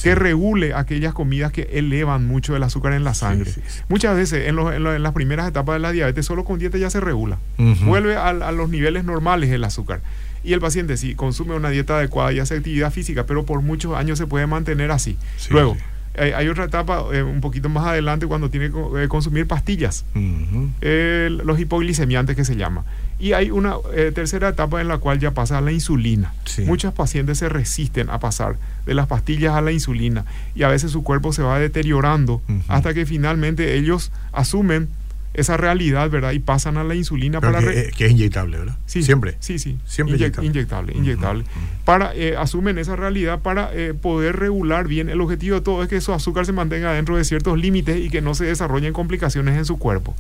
que 0.02 0.14
regule 0.14 0.74
aquellas 0.74 1.14
comidas 1.14 1.50
que 1.50 1.70
elevan 1.72 2.26
mucho 2.26 2.54
el 2.54 2.62
azúcar 2.62 2.92
en 2.92 3.04
la 3.04 3.14
sangre. 3.14 3.50
Muchas 3.88 4.14
veces 4.14 4.46
en, 4.48 4.58
en, 4.58 5.02
las 5.02 5.12
primeras 5.14 5.48
etapas 5.48 5.76
de 5.76 5.78
la 5.78 5.92
diabetes 5.92 6.26
solo 6.26 6.44
con 6.44 6.58
dieta 6.58 6.76
ya 6.76 6.90
se 6.90 7.00
regula. 7.00 7.38
Vuelve 7.86 8.16
a, 8.16 8.28
a, 8.28 8.52
los 8.52 8.68
niveles 8.68 9.04
normales 9.04 9.48
el 9.48 9.64
azúcar. 9.64 10.02
Y 10.44 10.52
el 10.52 10.60
paciente 10.60 10.96
sí 10.96 11.14
consume 11.14 11.54
una 11.54 11.70
dieta 11.70 11.96
adecuada 11.98 12.32
y 12.32 12.38
hace 12.38 12.56
actividad 12.56 12.92
física, 12.92 13.26
pero 13.26 13.44
por 13.44 13.62
muchos 13.62 13.94
años 13.96 14.18
se 14.18 14.26
puede 14.26 14.46
mantener 14.46 14.90
así. 14.90 15.16
Luego, 15.50 15.76
Hay, 16.14 16.46
otra 16.48 16.64
etapa 16.64 17.04
eh, 17.12 17.22
un 17.22 17.40
poquito 17.40 17.70
más 17.70 17.86
adelante 17.86 18.26
cuando 18.26 18.50
tiene 18.50 18.70
que 18.70 19.04
eh, 19.04 19.08
consumir 19.08 19.46
pastillas, 19.46 20.04
los 20.14 21.60
hipoglicemiantes 21.60 22.36
que 22.36 22.44
se 22.44 22.56
llama. 22.56 22.84
Y 23.18 23.34
hay 23.34 23.50
una 23.50 23.76
eh, 23.94 24.10
tercera 24.12 24.48
etapa 24.48 24.80
en 24.80 24.88
la 24.88 24.98
cual 24.98 25.20
ya 25.20 25.30
pasa 25.30 25.58
a 25.58 25.60
la 25.60 25.70
insulina. 25.70 26.34
Muchos 26.66 26.92
pacientes 26.92 27.38
se 27.38 27.48
resisten 27.48 28.10
a 28.10 28.18
pasar 28.18 28.56
de 28.84 28.94
las 28.94 29.06
pastillas 29.06 29.54
a 29.54 29.60
la 29.60 29.70
insulina 29.70 30.24
y 30.54 30.64
a 30.64 30.68
veces 30.68 30.90
su 30.90 31.04
cuerpo 31.04 31.32
se 31.32 31.42
va 31.42 31.58
deteriorando 31.58 32.42
hasta 32.68 32.92
que 32.94 33.06
finalmente 33.06 33.76
ellos 33.76 34.10
asumen 34.32 34.88
esa 35.34 35.56
realidad, 35.56 36.10
¿verdad? 36.10 36.32
Y 36.32 36.38
pasan 36.38 36.76
a 36.76 36.84
la 36.84 36.94
insulina 36.94 37.40
para... 37.40 37.60
Que, 37.60 37.90
que, 37.96 38.06
es 38.06 38.12
inyectable, 38.12 38.58
¿verdad? 38.58 38.76
Sí. 38.86 39.02
Siempre. 39.02 39.36
Sí, 39.40 39.58
sí. 39.58 39.78
Siempre 39.86 40.16
inyectable. 40.16 40.94
Inyectable, 40.94 41.44
Para, 41.84 42.14
eh, 42.14 42.36
asumen 42.36 42.78
esa 42.78 42.96
realidad 42.96 43.40
para 43.40 43.70
eh, 43.72 43.94
poder 43.94 44.36
regular 44.36 44.88
bien. 44.88 45.08
El 45.08 45.20
objetivo 45.20 45.56
de 45.56 45.62
todo 45.62 45.82
es 45.82 45.88
que 45.88 46.00
su 46.00 46.12
azúcar 46.12 46.46
se 46.46 46.52
mantenga 46.52 46.92
dentro 46.92 47.16
de 47.16 47.24
ciertos 47.24 47.58
límites 47.58 47.98
y 47.98 48.10
que 48.10 48.20
no 48.20 48.34
se 48.34 48.44
desarrollen 48.44 48.92
complicaciones 48.92 49.56
en 49.56 49.64
su 49.64 49.78
cuerpo. 49.78 50.14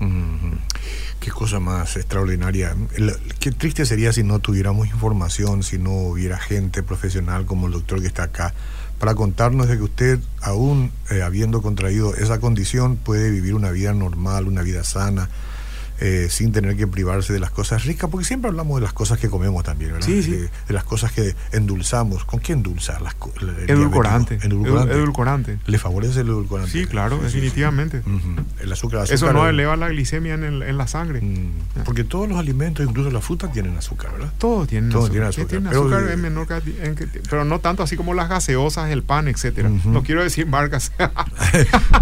Qué 1.20 1.30
cosa 1.30 1.60
más 1.60 1.96
extraordinaria. 1.96 2.74
qué 3.38 3.52
triste 3.52 3.84
sería 3.86 4.12
si 4.12 4.22
no 4.22 4.38
tuviéramos 4.38 4.88
información, 4.88 5.62
si 5.62 5.78
no 5.78 5.92
hubiera 5.92 6.38
gente 6.38 6.82
profesional 6.82 7.46
como 7.46 7.66
el 7.66 7.72
doctor 7.72 8.00
que 8.00 8.06
está 8.06 8.24
acá 8.24 8.54
para 9.02 9.16
contarnos 9.16 9.66
de 9.66 9.78
que 9.78 9.82
usted, 9.82 10.20
aún 10.42 10.92
eh, 11.10 11.22
habiendo 11.22 11.60
contraído 11.60 12.14
esa 12.14 12.38
condición, 12.38 12.94
puede 12.94 13.30
vivir 13.30 13.56
una 13.56 13.72
vida 13.72 13.92
normal, 13.92 14.46
una 14.46 14.62
vida 14.62 14.84
sana, 14.84 15.28
eh, 16.00 16.28
sin 16.30 16.52
tener 16.52 16.76
que 16.76 16.86
privarse 16.86 17.32
de 17.32 17.40
las 17.40 17.50
cosas 17.50 17.84
ricas, 17.84 18.10
porque 18.10 18.24
siempre 18.26 18.48
hablamos 18.48 18.76
de 18.76 18.82
las 18.82 18.92
cosas 18.92 19.18
que 19.18 19.28
comemos 19.28 19.64
también, 19.64 19.92
¿verdad? 19.92 20.06
Sí, 20.06 20.22
sí. 20.22 20.32
De, 20.32 20.50
las 20.68 20.84
cosas 20.84 21.12
que 21.12 21.34
endulzamos. 21.52 22.24
¿Con 22.24 22.40
qué 22.40 22.52
endulzar 22.52 23.02
las 23.02 23.14
cosas? 23.14 23.42
Edulcorante. 23.66 24.38
edulcorante. 24.42 24.94
edulcorante. 24.94 25.58
¿Le 25.66 25.78
favorece 25.78 26.20
el 26.20 26.28
edulcorante? 26.28 26.72
Sí, 26.72 26.86
claro, 26.86 27.18
definitivamente. 27.18 28.02
El 28.60 28.72
azúcar, 28.72 29.06
Eso 29.10 29.32
no 29.32 29.48
eleva 29.48 29.76
la 29.76 29.88
glicemia 29.88 30.34
en, 30.34 30.44
en 30.44 30.78
la 30.78 30.86
sangre. 30.86 31.20
Mm. 31.20 31.84
Porque 31.84 32.04
todos 32.04 32.28
los 32.28 32.38
alimentos, 32.38 32.86
incluso 32.86 33.10
la 33.10 33.20
fruta, 33.20 33.50
tienen 33.50 33.76
azúcar, 33.76 34.12
¿verdad? 34.12 34.32
Todos 34.38 34.68
tienen 34.68 34.90
Todos 34.90 35.10
azúcar. 35.10 35.46
Tienen 35.46 35.68
azúcar, 35.68 36.00
pero, 36.00 36.12
en 36.12 36.20
menor 36.20 36.46
pero 37.28 37.44
no 37.44 37.60
tanto 37.60 37.82
así 37.82 37.96
como 37.96 38.14
las 38.14 38.28
gaseosas, 38.28 38.90
el 38.90 39.02
pan, 39.02 39.28
etcétera. 39.28 39.68
No 39.68 40.02
quiero 40.02 40.22
decir 40.22 40.46
marcas. 40.46 40.92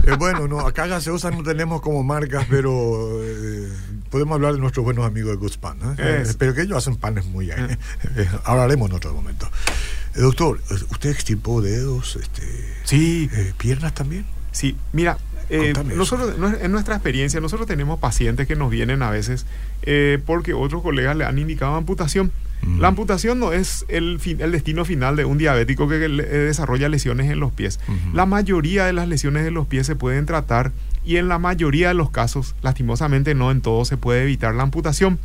Eh, 0.04 0.16
bueno, 0.18 0.46
no, 0.48 0.60
acá 0.60 0.86
gaseosas 0.86 1.34
no 1.34 1.42
tenemos 1.42 1.80
como 1.80 2.02
marcas, 2.02 2.46
pero 2.48 3.22
eh, 3.22 3.68
podemos 4.10 4.34
hablar 4.34 4.54
de 4.54 4.58
nuestros 4.58 4.84
buenos 4.84 5.06
amigos 5.06 5.30
de 5.30 5.36
Goods 5.36 5.56
Pan. 5.56 5.78
¿eh? 5.98 6.24
pero 6.38 6.54
que 6.54 6.62
ellos 6.62 6.76
hacen 6.76 6.96
panes 6.96 7.24
muy... 7.26 7.50
Eh, 7.50 7.78
hablaremos 8.44 8.90
en 8.90 8.96
otro 8.96 9.14
momento. 9.14 9.48
doctor, 10.14 10.60
¿usted 10.90 11.10
extirpó 11.10 11.62
dedos, 11.62 12.16
este, 12.16 12.42
sí. 12.84 13.30
piernas 13.56 13.94
también? 13.94 14.26
Sí, 14.52 14.76
mira, 14.92 15.16
nosotros, 15.94 16.34
en 16.60 16.72
nuestra 16.72 16.96
experiencia, 16.96 17.40
nosotros 17.40 17.66
tenemos 17.66 17.98
pacientes 18.00 18.46
que 18.46 18.56
nos 18.56 18.70
vienen 18.70 19.02
a 19.02 19.10
veces 19.10 19.46
porque 20.26 20.54
otros 20.54 20.82
colegas 20.82 21.16
le 21.16 21.24
han 21.24 21.38
indicado 21.38 21.76
amputación. 21.76 22.32
La 22.78 22.88
amputación 22.88 23.38
no 23.38 23.52
es 23.52 23.86
el, 23.88 24.20
el 24.38 24.52
destino 24.52 24.84
final 24.84 25.16
de 25.16 25.24
un 25.24 25.38
diabético 25.38 25.88
que 25.88 25.96
desarrolla 25.96 26.88
lesiones 26.88 27.30
en 27.30 27.40
los 27.40 27.52
pies. 27.52 27.80
La 28.12 28.26
mayoría 28.26 28.84
de 28.84 28.92
las 28.92 29.08
lesiones 29.08 29.44
de 29.44 29.50
los 29.50 29.66
pies 29.66 29.86
se 29.86 29.96
pueden 29.96 30.26
tratar 30.26 30.72
y 31.04 31.16
en 31.16 31.28
la 31.28 31.38
mayoría 31.38 31.88
de 31.88 31.94
los 31.94 32.10
casos, 32.10 32.54
lastimosamente 32.62 33.34
no 33.34 33.50
en 33.50 33.60
todos, 33.62 33.88
se 33.88 33.96
puede 33.96 34.22
evitar 34.22 34.54
la 34.54 34.62
amputación. 34.62 35.18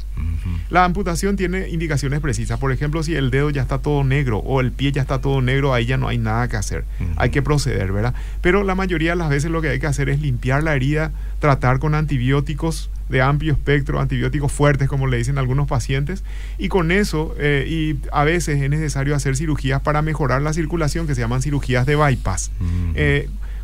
La 0.70 0.86
amputación 0.86 1.36
tiene 1.36 1.70
indicaciones 1.70 2.22
precisas. 2.22 2.60
Por 2.60 2.72
ejemplo, 2.72 3.04
si 3.04 3.16
el 3.16 3.30
dedo 3.30 3.50
ya 3.50 3.62
está 3.62 3.80
todo 3.80 4.04
negro 4.04 4.40
o 4.40 4.62
el 4.62 4.72
pie 4.72 4.92
ya 4.92 5.02
está 5.02 5.20
todo 5.20 5.42
negro, 5.42 5.74
ahí 5.74 5.86
ya 5.86 5.98
no 5.98 6.08
hay 6.08 6.18
nada 6.18 6.48
que 6.48 6.58
hacer. 6.58 6.86
Hay 7.18 7.30
que 7.30 7.42
proceder, 7.42 7.92
¿verdad? 7.92 8.14
Pero 8.42 8.64
la 8.64 8.76
mayoría 8.76 9.12
de 9.12 9.18
las 9.18 9.30
veces 9.30 9.52
lo 9.52 9.62
que 9.62 9.70
hay 9.70 9.80
que 9.80 9.88
hacer 9.88 10.10
es 10.10 10.22
limpiar 10.22 10.64
la 10.64 10.76
herida, 10.76 11.12
tratar 11.40 11.80
con 11.80 11.94
antibióticos 11.94 12.90
de 13.10 13.22
amplio 13.22 13.54
espectro, 13.54 14.00
antibióticos 14.00 14.52
fuertes, 14.52 14.88
como 14.90 15.08
le 15.08 15.18
dicen 15.18 15.38
algunos 15.38 15.68
pacientes, 15.68 16.24
y 16.58 16.70
con 16.70 16.92
eso, 16.92 17.36
eh, 17.38 17.66
y 17.68 18.00
a 18.12 18.24
veces 18.24 18.62
es 18.62 18.70
necesario 18.70 19.16
hacer 19.16 19.36
cirugías 19.36 19.82
para 19.82 20.02
mejorar 20.02 20.42
la 20.42 20.54
circulación, 20.54 21.06
que 21.06 21.14
se 21.14 21.22
llaman 21.22 21.42
cirugías 21.42 21.86
de 21.86 21.96
bypass. 21.96 22.52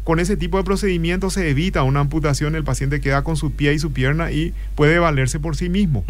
Con 0.03 0.19
ese 0.19 0.35
tipo 0.35 0.57
de 0.57 0.63
procedimientos 0.63 1.33
se 1.33 1.49
evita 1.49 1.83
una 1.83 1.99
amputación, 1.99 2.55
el 2.55 2.63
paciente 2.63 3.01
queda 3.01 3.23
con 3.23 3.37
su 3.37 3.51
pie 3.51 3.73
y 3.73 3.79
su 3.79 3.91
pierna 3.91 4.31
y 4.31 4.53
puede 4.75 4.97
valerse 4.99 5.39
por 5.39 5.55
sí 5.55 5.69
mismo. 5.69 6.03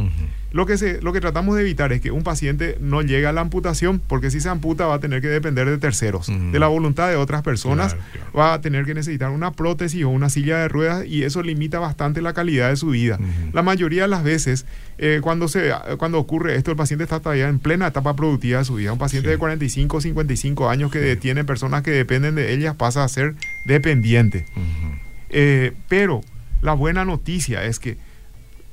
Lo 0.51 0.65
que, 0.65 0.77
se, 0.77 1.01
lo 1.01 1.13
que 1.13 1.21
tratamos 1.21 1.55
de 1.55 1.61
evitar 1.61 1.93
es 1.93 2.01
que 2.01 2.11
un 2.11 2.23
paciente 2.23 2.77
no 2.81 3.01
llegue 3.01 3.25
a 3.25 3.31
la 3.31 3.41
amputación, 3.41 4.01
porque 4.05 4.29
si 4.31 4.41
se 4.41 4.49
amputa 4.49 4.85
va 4.85 4.95
a 4.95 4.99
tener 4.99 5.21
que 5.21 5.27
depender 5.27 5.69
de 5.69 5.77
terceros, 5.77 6.27
de 6.27 6.59
la 6.59 6.67
voluntad 6.67 7.09
de 7.09 7.15
otras 7.15 7.41
personas, 7.41 7.95
va 8.37 8.53
a 8.53 8.61
tener 8.61 8.85
que 8.85 8.93
necesitar 8.93 9.29
una 9.29 9.51
prótesis 9.51 10.03
o 10.03 10.09
una 10.09 10.29
silla 10.29 10.57
de 10.57 10.67
ruedas 10.67 11.05
y 11.05 11.23
eso 11.23 11.41
limita 11.41 11.79
bastante 11.79 12.21
la 12.21 12.33
calidad 12.33 12.69
de 12.69 12.75
su 12.75 12.89
vida. 12.89 13.17
La 13.53 13.61
mayoría 13.61 14.03
de 14.03 14.07
las 14.09 14.23
veces, 14.23 14.65
eh, 14.97 15.19
cuando, 15.21 15.47
se, 15.47 15.71
cuando 15.97 16.19
ocurre 16.19 16.55
esto, 16.55 16.71
el 16.71 16.77
paciente 16.77 17.03
está 17.03 17.19
todavía 17.19 17.47
en 17.47 17.59
plena 17.59 17.87
etapa 17.87 18.15
productiva 18.15 18.59
de 18.59 18.65
su 18.65 18.75
vida. 18.75 18.91
Un 18.91 18.99
paciente 18.99 19.29
de 19.29 19.37
45 19.37 19.97
o 19.97 20.01
55 20.01 20.69
años 20.69 20.91
que 20.91 21.15
tiene 21.15 21.45
personas 21.45 21.81
que 21.81 21.91
dependen 21.91 22.35
de 22.35 22.53
ellas 22.53 22.75
pasa 22.75 23.03
a 23.03 23.07
ser 23.07 23.35
dependiente. 23.65 24.45
Eh, 25.29 25.71
pero 25.87 26.21
la 26.61 26.73
buena 26.73 27.05
noticia 27.05 27.63
es 27.63 27.79
que 27.79 27.97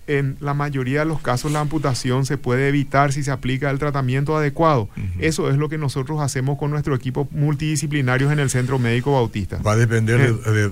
en 0.08 0.36
la 0.40 0.54
mayoría 0.54 1.00
de 1.00 1.04
los 1.04 1.20
casos 1.20 1.52
la 1.52 1.60
amputación 1.60 2.24
se 2.24 2.38
puede 2.38 2.68
evitar 2.68 3.12
si 3.12 3.22
se 3.22 3.30
aplica 3.30 3.70
el 3.70 3.78
tratamiento 3.78 4.36
adecuado. 4.36 4.88
Eso 5.18 5.50
es 5.50 5.56
lo 5.56 5.68
que 5.68 5.76
nosotros 5.76 6.20
hacemos 6.20 6.58
con 6.58 6.70
nuestro 6.70 6.94
equipo 6.94 7.28
multidisciplinarios 7.30 8.32
en 8.32 8.38
el 8.38 8.48
Centro 8.48 8.78
Médico 8.78 9.12
Bautista. 9.12 9.58
Va 9.58 9.72
a 9.72 9.76
depender, 9.76 10.34
de, 10.34 10.70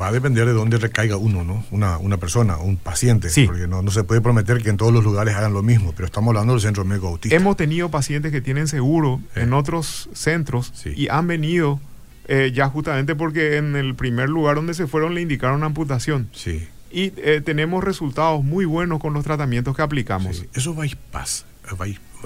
va 0.00 0.08
a 0.08 0.12
depender 0.12 0.46
de 0.46 0.52
dónde 0.52 0.78
recaiga 0.78 1.16
uno, 1.16 1.44
¿no? 1.44 1.64
Una, 1.70 1.98
una 1.98 2.16
persona, 2.16 2.56
un 2.56 2.78
paciente. 2.78 3.28
Sí. 3.28 3.46
Porque 3.46 3.68
no, 3.68 3.82
no 3.82 3.90
se 3.90 4.02
puede 4.02 4.22
prometer 4.22 4.62
que 4.62 4.70
en 4.70 4.78
todos 4.78 4.92
los 4.92 5.04
lugares 5.04 5.34
hagan 5.34 5.52
lo 5.52 5.62
mismo, 5.62 5.92
pero 5.94 6.06
estamos 6.06 6.28
hablando 6.28 6.54
del 6.54 6.62
Centro 6.62 6.84
Médico 6.86 7.08
Bautista. 7.08 7.36
Hemos 7.36 7.56
tenido 7.58 7.90
pacientes 7.90 8.32
que 8.32 8.40
tienen 8.40 8.66
seguro 8.66 9.20
en 9.34 9.52
otros 9.52 10.08
centros 10.14 10.72
y 10.96 11.08
han 11.08 11.26
venido 11.26 11.80
eh, 12.28 12.50
ya 12.54 12.68
justamente 12.68 13.14
porque 13.14 13.58
en 13.58 13.76
el 13.76 13.94
primer 13.94 14.30
lugar 14.30 14.56
donde 14.56 14.72
se 14.72 14.86
fueron 14.86 15.14
le 15.14 15.20
indicaron 15.20 15.64
amputación. 15.64 16.28
Sí 16.32 16.66
y 16.90 17.12
eh, 17.16 17.40
tenemos 17.44 17.84
resultados 17.84 18.42
muy 18.42 18.64
buenos 18.64 19.00
con 19.00 19.12
los 19.14 19.24
tratamientos 19.24 19.76
que 19.76 19.82
aplicamos. 19.82 20.44
Eso 20.52 20.74
bypass, 20.74 21.44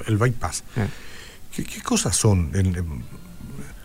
el 0.06 0.16
bypass. 0.16 0.64
Eh. 0.76 0.86
¿Qué, 1.54 1.82
cosas 1.82 2.16
son? 2.16 2.50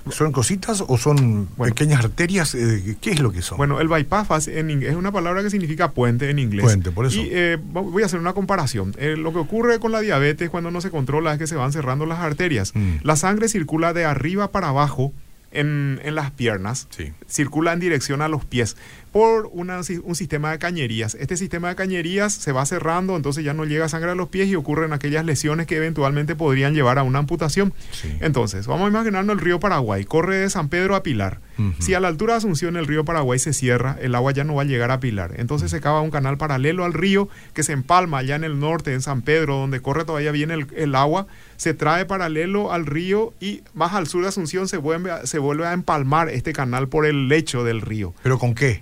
¿Son 0.10 0.32
cositas 0.32 0.84
o 0.88 0.98
son 0.98 1.48
pequeñas 1.48 2.04
arterias? 2.04 2.56
Eh, 2.56 2.98
¿Qué 3.00 3.12
es 3.12 3.20
lo 3.20 3.32
que 3.32 3.42
son? 3.42 3.58
Bueno, 3.58 3.80
el 3.80 3.88
bypass 3.88 4.48
en 4.48 4.82
es 4.82 4.96
una 4.96 5.12
palabra 5.12 5.44
que 5.44 5.50
significa 5.50 5.92
puente 5.92 6.30
en 6.30 6.39
inglés. 6.39 6.63
Puente, 6.63 6.92
por 6.92 7.06
eso. 7.06 7.20
Y 7.20 7.58
voy 7.58 8.02
a 8.04 8.06
hacer 8.06 8.20
una 8.20 8.34
comparación. 8.34 8.96
lo 9.18 9.34
que 9.34 9.39
ocurre 9.39 9.80
con 9.80 9.92
la 9.92 10.00
diabetes 10.00 10.50
cuando 10.50 10.72
no 10.72 10.82
se 10.82 10.89
controla 10.89 11.34
es 11.34 11.39
que 11.39 11.48
se 11.48 11.56
van 11.56 11.74
cerrando 11.74 12.06
las 12.06 12.20
arterias. 12.20 12.72
Mm. 12.74 12.96
La 13.04 13.18
sangre 13.18 13.50
circula 13.50 13.94
de 13.94 14.06
arriba 14.06 14.52
para 14.52 14.70
abajo 14.70 15.13
en, 15.52 16.00
las 16.04 16.32
piernas, 16.32 16.88
circula 17.28 17.74
en 17.74 17.80
dirección 17.80 18.22
a 18.22 18.28
los 18.28 18.46
pies 18.46 18.76
por 19.12 19.50
un 19.52 20.16
sistema 20.16 20.52
de 20.52 20.60
cañerías. 20.60 21.16
Este 21.16 21.36
sistema 21.36 21.70
de 21.70 21.76
cañerías 21.76 22.34
se 22.34 22.52
va 22.52 22.66
cerrando, 22.66 23.16
entonces 23.16 23.44
ya 23.44 23.54
no 23.54 23.66
llega 23.66 23.90
sangre 23.90 24.12
a 24.12 24.16
los 24.16 24.30
pies 24.30 24.48
y 24.50 24.56
ocurren 24.56 24.94
aquellas 24.94 25.26
lesiones 25.26 25.66
que 25.66 25.78
eventualmente 25.78 26.36
podrían 26.36 26.74
llevar 26.74 27.00
a 27.00 27.04
una 27.04 27.20
amputación. 27.20 27.74
Entonces, 28.20 28.68
vamos 28.68 28.86
a 28.86 28.90
imaginarnos 28.90 29.34
el 29.34 29.42
río 29.42 29.60
Paraguay, 29.60 30.06
corre 30.06 30.38
de 30.38 30.50
San 30.50 30.70
Pedro 30.70 30.96
a 30.96 31.04
Pilar. 31.04 31.40
Si 31.80 31.94
a 31.94 32.00
la 32.00 32.08
altura 32.08 32.34
de 32.34 32.38
Asunción 32.38 32.78
el 32.78 32.88
río 32.88 33.04
Paraguay 33.04 33.38
se 33.38 33.52
cierra, 33.52 33.98
el 34.00 34.16
agua 34.16 34.32
ya 34.32 34.46
no 34.46 34.56
va 34.56 34.62
a 34.62 34.66
llegar 34.66 34.92
a 34.92 35.02
Pilar. 35.02 35.34
Entonces 35.36 35.70
se 35.72 35.82
cava 35.82 36.00
un 36.00 36.10
canal 36.10 36.38
paralelo 36.38 36.86
al 36.86 36.94
río 36.94 37.28
que 37.54 37.64
se 37.64 37.74
empalma 37.74 38.20
allá 38.20 38.38
en 38.38 38.46
el 38.46 38.60
norte, 38.60 38.94
en 38.94 39.02
San 39.02 39.24
Pedro, 39.24 39.58
donde 39.58 39.82
corre 39.82 40.06
todavía 40.06 40.32
bien 40.32 40.52
el, 40.52 40.96
agua, 40.96 41.28
se 41.60 41.74
trae 41.74 42.06
paralelo 42.06 42.72
al 42.72 42.86
río 42.86 43.34
y 43.41 43.63
más 43.74 43.93
al 43.93 44.08
sur 44.08 44.22
de 44.22 44.30
Asunción 44.30 44.69
se 44.69 44.78
vuelve, 44.78 45.12
se 45.28 45.39
vuelve 45.39 45.67
a 45.67 45.74
empalmar 45.74 46.30
este 46.30 46.54
canal 46.54 46.88
por 46.88 47.06
el 47.06 47.28
lecho 47.28 47.65
del 47.65 47.82
río. 47.82 48.13
¿Pero 48.24 48.39
con 48.39 48.56
qué? 48.56 48.82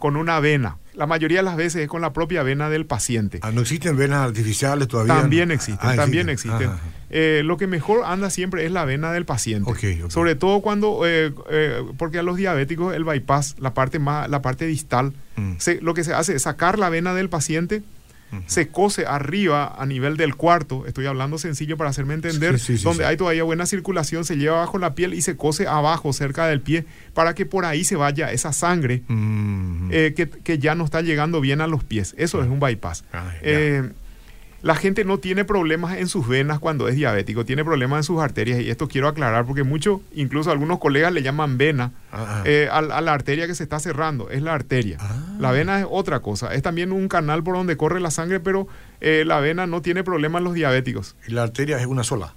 con 0.00 0.16
una 0.16 0.40
vena. 0.40 0.78
La 0.94 1.06
mayoría 1.06 1.38
de 1.38 1.44
las 1.44 1.56
veces 1.56 1.82
es 1.82 1.88
con 1.88 2.00
la 2.00 2.12
propia 2.12 2.42
vena 2.42 2.68
del 2.68 2.84
paciente. 2.84 3.38
Ah, 3.42 3.52
¿No 3.52 3.60
existen 3.60 3.96
venas 3.96 4.26
artificiales 4.26 4.88
todavía? 4.88 5.14
También 5.14 5.52
existen, 5.52 5.88
ah, 5.88 5.94
también 5.94 6.28
existen. 6.28 6.70
Eh, 7.10 7.42
lo 7.44 7.56
que 7.56 7.68
mejor 7.68 8.02
anda 8.04 8.28
siempre 8.28 8.66
es 8.66 8.72
la 8.72 8.84
vena 8.84 9.12
del 9.12 9.24
paciente. 9.24 9.70
Sobre 10.08 10.34
todo 10.34 10.60
cuando, 10.60 11.06
eh, 11.06 11.32
eh, 11.48 11.84
porque 11.96 12.18
a 12.18 12.24
los 12.24 12.36
diabéticos 12.36 12.94
el 12.94 13.04
bypass, 13.04 13.56
la 13.60 13.72
parte, 13.72 14.00
más, 14.00 14.28
la 14.28 14.42
parte 14.42 14.66
distal, 14.66 15.12
mm. 15.36 15.54
lo 15.80 15.94
que 15.94 16.02
se 16.02 16.12
hace 16.12 16.34
es 16.34 16.42
sacar 16.42 16.78
la 16.78 16.88
vena 16.88 17.14
del 17.14 17.28
paciente 17.28 17.82
se 18.46 18.68
cose 18.68 19.06
arriba 19.06 19.74
a 19.76 19.86
nivel 19.86 20.16
del 20.16 20.36
cuarto, 20.36 20.86
estoy 20.86 21.06
hablando 21.06 21.38
sencillo 21.38 21.76
para 21.76 21.90
hacerme 21.90 22.14
entender, 22.14 22.60
donde 22.82 23.04
hay 23.04 23.16
todavía 23.16 23.42
buena 23.42 23.66
circulación, 23.66 24.24
se 24.24 24.36
lleva 24.36 24.58
bajo 24.58 24.78
la 24.78 24.94
piel 24.94 25.14
y 25.14 25.22
se 25.22 25.36
cose 25.36 25.66
abajo, 25.66 26.12
cerca 26.12 26.46
del 26.46 26.60
pie, 26.60 26.86
para 27.14 27.34
que 27.34 27.46
por 27.46 27.64
ahí 27.64 27.84
se 27.84 27.96
vaya 27.96 28.32
esa 28.32 28.52
sangre 28.52 29.02
eh, 29.90 30.14
que, 30.44 30.58
ya 30.58 30.74
no 30.74 30.84
está 30.84 31.00
llegando 31.00 31.40
bien 31.40 31.60
a 31.60 31.66
los 31.66 31.84
pies. 31.84 32.14
Eso 32.18 32.42
es 32.42 32.48
un 32.48 32.60
bypass. 32.60 33.04
Ah, 33.12 33.32
la 34.62 34.74
gente 34.74 35.04
no 35.04 35.18
tiene 35.18 35.44
problemas 35.44 35.96
en 35.96 36.08
sus 36.08 36.28
venas 36.28 36.58
cuando 36.58 36.88
es 36.88 36.94
diabético, 36.94 37.44
tiene 37.44 37.64
problemas 37.64 37.98
en 37.98 38.04
sus 38.04 38.20
arterias. 38.20 38.60
Y 38.60 38.70
esto 38.70 38.88
quiero 38.88 39.08
aclarar 39.08 39.46
porque 39.46 39.62
muchos, 39.62 40.00
incluso 40.14 40.50
algunos 40.50 40.78
colegas 40.78 41.12
le 41.12 41.22
llaman 41.22 41.56
vena 41.58 41.92
ah, 42.12 42.26
ah. 42.28 42.42
Eh, 42.44 42.68
a, 42.70 42.80
la 42.82 43.12
arteria 43.12 43.46
que 43.46 43.54
se 43.54 43.62
está 43.62 43.78
cerrando. 43.78 44.30
Es 44.30 44.42
la 44.42 44.54
arteria. 44.54 44.98
Ah. 45.00 45.36
La 45.38 45.50
vena 45.50 45.80
es 45.80 45.86
otra 45.88 46.20
cosa. 46.20 46.54
Es 46.54 46.62
también 46.62 46.92
un 46.92 47.08
canal 47.08 47.42
por 47.42 47.56
donde 47.56 47.76
corre 47.76 48.00
la 48.00 48.10
sangre, 48.10 48.40
pero 48.40 48.68
eh, 49.00 49.24
la 49.26 49.40
vena 49.40 49.66
no 49.66 49.82
tiene 49.82 50.04
problemas 50.04 50.40
en 50.40 50.44
los 50.44 50.54
diabéticos. 50.54 51.16
¿Y 51.26 51.32
la 51.32 51.44
arteria 51.44 51.78
es 51.78 51.86
una 51.86 52.04
sola? 52.04 52.34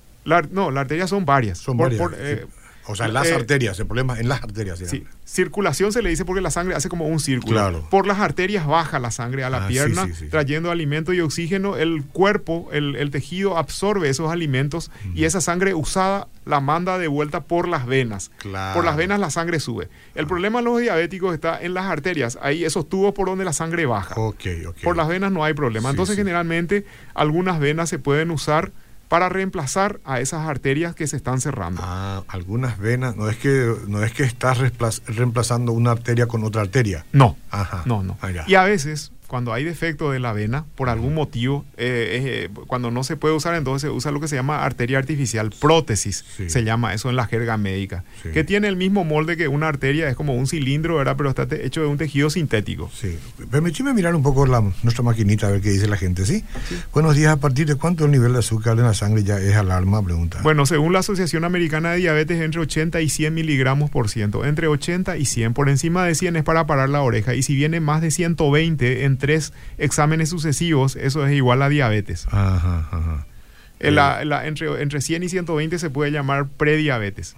no, 0.51 0.71
la 0.71 0.81
arteria 0.81 1.07
son 1.07 1.25
varias. 1.25 1.57
Son 1.57 1.75
varias. 1.75 2.01
Eh, 2.17 2.45
o 2.85 2.95
sea, 2.95 3.05
en 3.05 3.13
las 3.13 3.31
arterias, 3.31 3.79
el 3.79 3.85
problema 3.85 4.19
en 4.19 4.27
las 4.27 4.43
arterias. 4.43 4.79
Sí, 4.79 5.05
circulación 5.25 5.93
se 5.93 6.01
le 6.01 6.09
dice 6.09 6.25
porque 6.25 6.41
la 6.41 6.51
sangre 6.51 6.75
hace 6.75 6.89
como 6.89 7.07
un 7.07 7.19
círculo. 7.19 7.87
Por 7.89 8.07
las 8.07 8.19
arterias 8.19 8.65
baja 8.65 8.99
la 8.99 9.11
sangre 9.11 9.43
a 9.43 9.49
la 9.49 9.65
ah, 9.65 9.67
pierna, 9.67 10.07
trayendo 10.29 10.71
alimento 10.71 11.13
y 11.13 11.21
oxígeno. 11.21 11.77
El 11.77 12.03
cuerpo, 12.03 12.69
el, 12.71 13.09
tejido 13.11 13.57
absorbe 13.57 14.09
esos 14.09 14.31
alimentos 14.31 14.91
y 15.13 15.25
esa 15.25 15.41
sangre 15.41 15.73
usada 15.73 16.27
la 16.45 16.59
manda 16.59 16.97
de 16.97 17.07
vuelta 17.07 17.41
por 17.41 17.67
las 17.67 17.85
venas. 17.85 18.31
Por 18.73 18.83
las 18.83 18.97
venas 18.97 19.19
la 19.19 19.29
sangre 19.29 19.59
sube. 19.59 19.89
El 20.15 20.27
problema 20.27 20.59
de 20.59 20.65
los 20.65 20.79
diabéticos 20.79 21.33
está 21.33 21.61
en 21.61 21.73
las 21.73 21.85
arterias, 21.85 22.37
ahí 22.41 22.65
esos 22.65 22.89
tubos 22.89 23.13
por 23.13 23.27
donde 23.27 23.45
la 23.45 23.53
sangre 23.53 23.85
baja. 23.85 24.15
Por 24.15 24.97
las 24.97 25.07
venas 25.07 25.31
no 25.31 25.43
hay 25.43 25.53
problema. 25.53 25.89
Entonces, 25.89 26.15
generalmente, 26.15 26.85
algunas 27.13 27.59
venas 27.59 27.89
se 27.89 27.99
pueden 27.99 28.31
usar 28.31 28.71
para 29.07 29.29
reemplazar 29.29 29.99
a 30.05 30.19
esas 30.19 30.47
arterias 30.47 30.95
que 30.95 31.07
se 31.07 31.15
están 31.17 31.39
cerrando. 31.41 31.81
Ah, 31.83 32.23
algunas 32.27 32.77
venas, 32.79 33.15
no 33.15 33.29
es 33.29 33.37
que 33.37 33.75
no 33.87 34.03
es 34.03 34.11
que 34.13 34.23
estás 34.23 34.57
reemplazando 35.05 35.71
una 35.71 35.91
arteria 35.91 36.27
con 36.27 36.43
otra 36.43 36.61
arteria. 36.61 37.05
No. 37.11 37.37
Ajá. 37.51 37.83
No, 37.85 38.03
no. 38.03 38.17
Ah, 38.21 38.31
y 38.47 38.55
a 38.55 38.63
veces 38.63 39.11
cuando 39.33 39.51
hay 39.51 39.63
defecto 39.63 40.11
de 40.11 40.19
la 40.19 40.31
vena, 40.31 40.65
por 40.75 40.89
algún 40.89 41.15
motivo, 41.15 41.65
eh, 41.75 42.45
eh, 42.45 42.49
cuando 42.67 42.91
no 42.91 43.03
se 43.03 43.17
puede 43.17 43.33
usar, 43.33 43.55
entonces 43.55 43.89
se 43.89 43.89
usa 43.89 44.11
lo 44.11 44.19
que 44.19 44.27
se 44.27 44.35
llama 44.35 44.63
arteria 44.63 44.99
artificial, 44.99 45.51
prótesis, 45.59 46.23
se 46.45 46.63
llama 46.63 46.93
eso 46.93 47.09
en 47.09 47.15
la 47.15 47.25
jerga 47.25 47.57
médica, 47.57 48.03
que 48.31 48.43
tiene 48.43 48.67
el 48.67 48.75
mismo 48.75 49.03
molde 49.03 49.35
que 49.35 49.47
una 49.47 49.67
arteria, 49.69 50.07
es 50.07 50.15
como 50.15 50.35
un 50.35 50.45
cilindro, 50.45 50.97
¿verdad? 50.97 51.15
Pero 51.17 51.31
está 51.31 51.47
hecho 51.49 51.81
de 51.81 51.87
un 51.87 51.97
tejido 51.97 52.29
sintético. 52.29 52.91
Sí. 52.93 53.17
Permíteme 53.49 53.91
mirar 53.95 54.13
un 54.13 54.21
poco 54.21 54.45
la, 54.45 54.61
nuestra 54.83 55.03
maquinita 55.03 55.47
a 55.47 55.49
ver 55.49 55.61
qué 55.61 55.71
dice 55.71 55.87
la 55.87 55.97
gente, 55.97 56.27
¿sí? 56.27 56.43
Buenos 56.93 57.15
días, 57.15 57.31
¿a 57.31 57.37
partir 57.37 57.65
de 57.65 57.73
cuánto 57.73 58.05
el 58.05 58.11
nivel 58.11 58.33
de 58.33 58.39
azúcar 58.39 58.77
en 58.77 58.83
la 58.83 58.93
sangre 58.93 59.23
ya 59.23 59.39
es 59.39 59.55
alarma? 59.55 60.03
Pregunta. 60.03 60.41
Bueno, 60.43 60.67
según 60.67 60.93
la 60.93 60.99
Asociación 60.99 61.43
Americana 61.43 61.93
de 61.93 61.97
Diabetes, 61.97 62.39
entre 62.39 62.61
80 62.61 63.01
y 63.01 63.09
100 63.09 63.33
miligramos 63.33 63.89
por 63.89 64.09
ciento, 64.09 64.45
entre 64.45 64.67
80 64.67 65.17
y 65.17 65.25
100, 65.25 65.55
por 65.55 65.69
encima 65.69 66.05
de 66.05 66.13
100 66.13 66.35
es 66.35 66.43
para 66.43 66.67
parar 66.67 66.89
la 66.89 67.01
oreja, 67.01 67.33
y 67.33 67.41
si 67.41 67.55
viene 67.55 67.79
más 67.79 67.99
de 67.99 68.11
120 68.11 69.05
en 69.05 69.22
tres 69.23 69.53
exámenes 69.77 70.27
sucesivos, 70.27 70.97
eso 70.97 71.25
es 71.25 71.31
igual 71.33 71.61
a 71.61 71.69
diabetes. 71.69 72.27
Ajá, 72.29 72.89
ajá. 72.91 73.25
entre, 73.79 74.81
entre 74.81 74.99
100 74.99 75.23
y 75.23 75.29
120 75.29 75.79
se 75.79 75.89
puede 75.89 76.11
llamar 76.11 76.49
prediabetes 76.49 77.33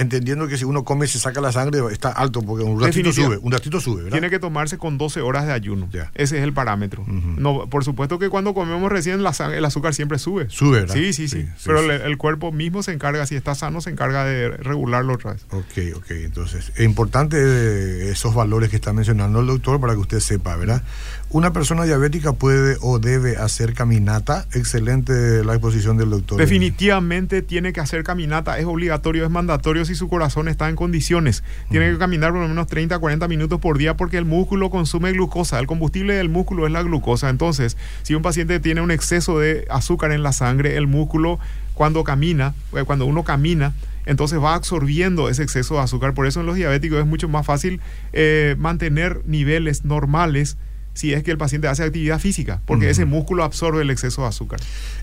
entendiendo 0.00 0.48
que 0.48 0.56
si 0.56 0.64
uno 0.64 0.84
come 0.84 1.06
se 1.06 1.18
saca 1.18 1.40
la 1.40 1.52
sangre 1.52 1.80
está 1.92 2.08
alto 2.08 2.42
porque 2.42 2.64
un 2.64 2.80
ratito 2.80 3.12
sube, 3.12 3.36
un 3.36 3.52
ratito 3.52 3.80
sube, 3.80 4.04
¿verdad? 4.04 4.12
Tiene 4.12 4.30
que 4.30 4.38
tomarse 4.38 4.78
con 4.78 4.98
12 4.98 5.20
horas 5.20 5.46
de 5.46 5.52
ayuno. 5.52 5.88
Ese 6.14 6.38
es 6.38 6.42
el 6.42 6.52
parámetro. 6.52 7.04
No, 7.06 7.68
por 7.68 7.84
supuesto 7.84 8.18
que 8.18 8.28
cuando 8.28 8.54
comemos 8.54 8.90
recién 8.90 9.22
la 9.22 9.30
el 9.54 9.64
azúcar 9.64 9.94
siempre 9.94 10.18
sube. 10.18 10.48
Sube, 10.48 10.80
¿verdad? 10.80 10.94
Sí, 10.94 11.12
sí, 11.12 11.28
sí. 11.28 11.46
Pero 11.64 11.80
el, 11.80 12.16
cuerpo 12.18 12.52
mismo 12.52 12.82
se 12.82 12.92
encarga, 12.92 13.24
si 13.26 13.36
está 13.36 13.54
sano, 13.54 13.80
se 13.80 13.90
encarga 13.90 14.24
de 14.24 14.50
regularlo 14.50 15.14
otra 15.14 15.32
vez. 15.32 15.46
Ok, 15.50 15.96
ok. 15.96 16.10
Entonces, 16.10 16.72
es 16.74 16.84
importante 16.84 18.10
esos 18.10 18.34
valores 18.34 18.70
que 18.70 18.76
está 18.76 18.92
mencionando 18.92 19.40
el 19.40 19.46
doctor 19.46 19.80
para 19.80 19.94
que 19.94 20.00
usted 20.00 20.20
sepa, 20.20 20.56
¿verdad? 20.56 20.82
Una 21.30 21.52
persona 21.52 21.84
diabética 21.84 22.32
puede 22.32 22.76
o 22.80 22.98
debe 22.98 23.36
hacer 23.36 23.72
caminata. 23.72 24.46
Excelente 24.52 25.44
la 25.44 25.52
exposición 25.52 25.96
del 25.96 26.10
doctor. 26.10 26.38
Definitivamente 26.38 27.42
tiene 27.42 27.72
que 27.72 27.80
hacer 27.80 28.02
caminata. 28.02 28.58
Es 28.58 28.66
obligatorio, 28.66 29.24
es 29.24 29.30
mandatorio 29.30 29.84
si 29.90 29.96
su 29.96 30.08
corazón 30.08 30.46
está 30.46 30.68
en 30.68 30.76
condiciones. 30.76 31.42
Tiene 31.68 31.90
que 31.90 31.98
caminar 31.98 32.30
por 32.30 32.40
lo 32.40 32.48
menos 32.48 32.68
30, 32.68 32.98
40 32.98 33.26
minutos 33.26 33.58
por 33.60 33.76
día 33.76 33.96
porque 33.96 34.18
el 34.18 34.24
músculo 34.24 34.70
consume 34.70 35.10
glucosa. 35.12 35.58
El 35.58 35.66
combustible 35.66 36.14
del 36.14 36.28
músculo 36.28 36.64
es 36.66 36.72
la 36.72 36.82
glucosa. 36.82 37.28
Entonces, 37.28 37.76
si 38.02 38.14
un 38.14 38.22
paciente 38.22 38.60
tiene 38.60 38.82
un 38.82 38.92
exceso 38.92 39.40
de 39.40 39.66
azúcar 39.68 40.12
en 40.12 40.22
la 40.22 40.32
sangre, 40.32 40.76
el 40.76 40.86
músculo 40.86 41.40
cuando 41.74 42.04
camina, 42.04 42.54
eh, 42.74 42.84
cuando 42.84 43.04
uno 43.06 43.24
camina, 43.24 43.74
entonces 44.06 44.40
va 44.40 44.54
absorbiendo 44.54 45.28
ese 45.28 45.42
exceso 45.42 45.74
de 45.74 45.80
azúcar. 45.80 46.14
Por 46.14 46.26
eso 46.26 46.40
en 46.40 46.46
los 46.46 46.54
diabéticos 46.54 47.00
es 47.00 47.06
mucho 47.06 47.28
más 47.28 47.44
fácil 47.44 47.80
eh, 48.12 48.54
mantener 48.58 49.22
niveles 49.26 49.84
normales 49.84 50.56
si 50.94 51.12
es 51.12 51.22
que 51.22 51.30
el 51.30 51.38
paciente 51.38 51.66
hace 51.66 51.82
actividad 51.82 52.18
física, 52.18 52.60
porque 52.66 52.90
ese 52.90 53.04
músculo 53.06 53.44
absorbe 53.44 53.82
el 53.82 53.90
exceso 53.90 54.22
de 54.22 54.28
azúcar. 54.28 54.60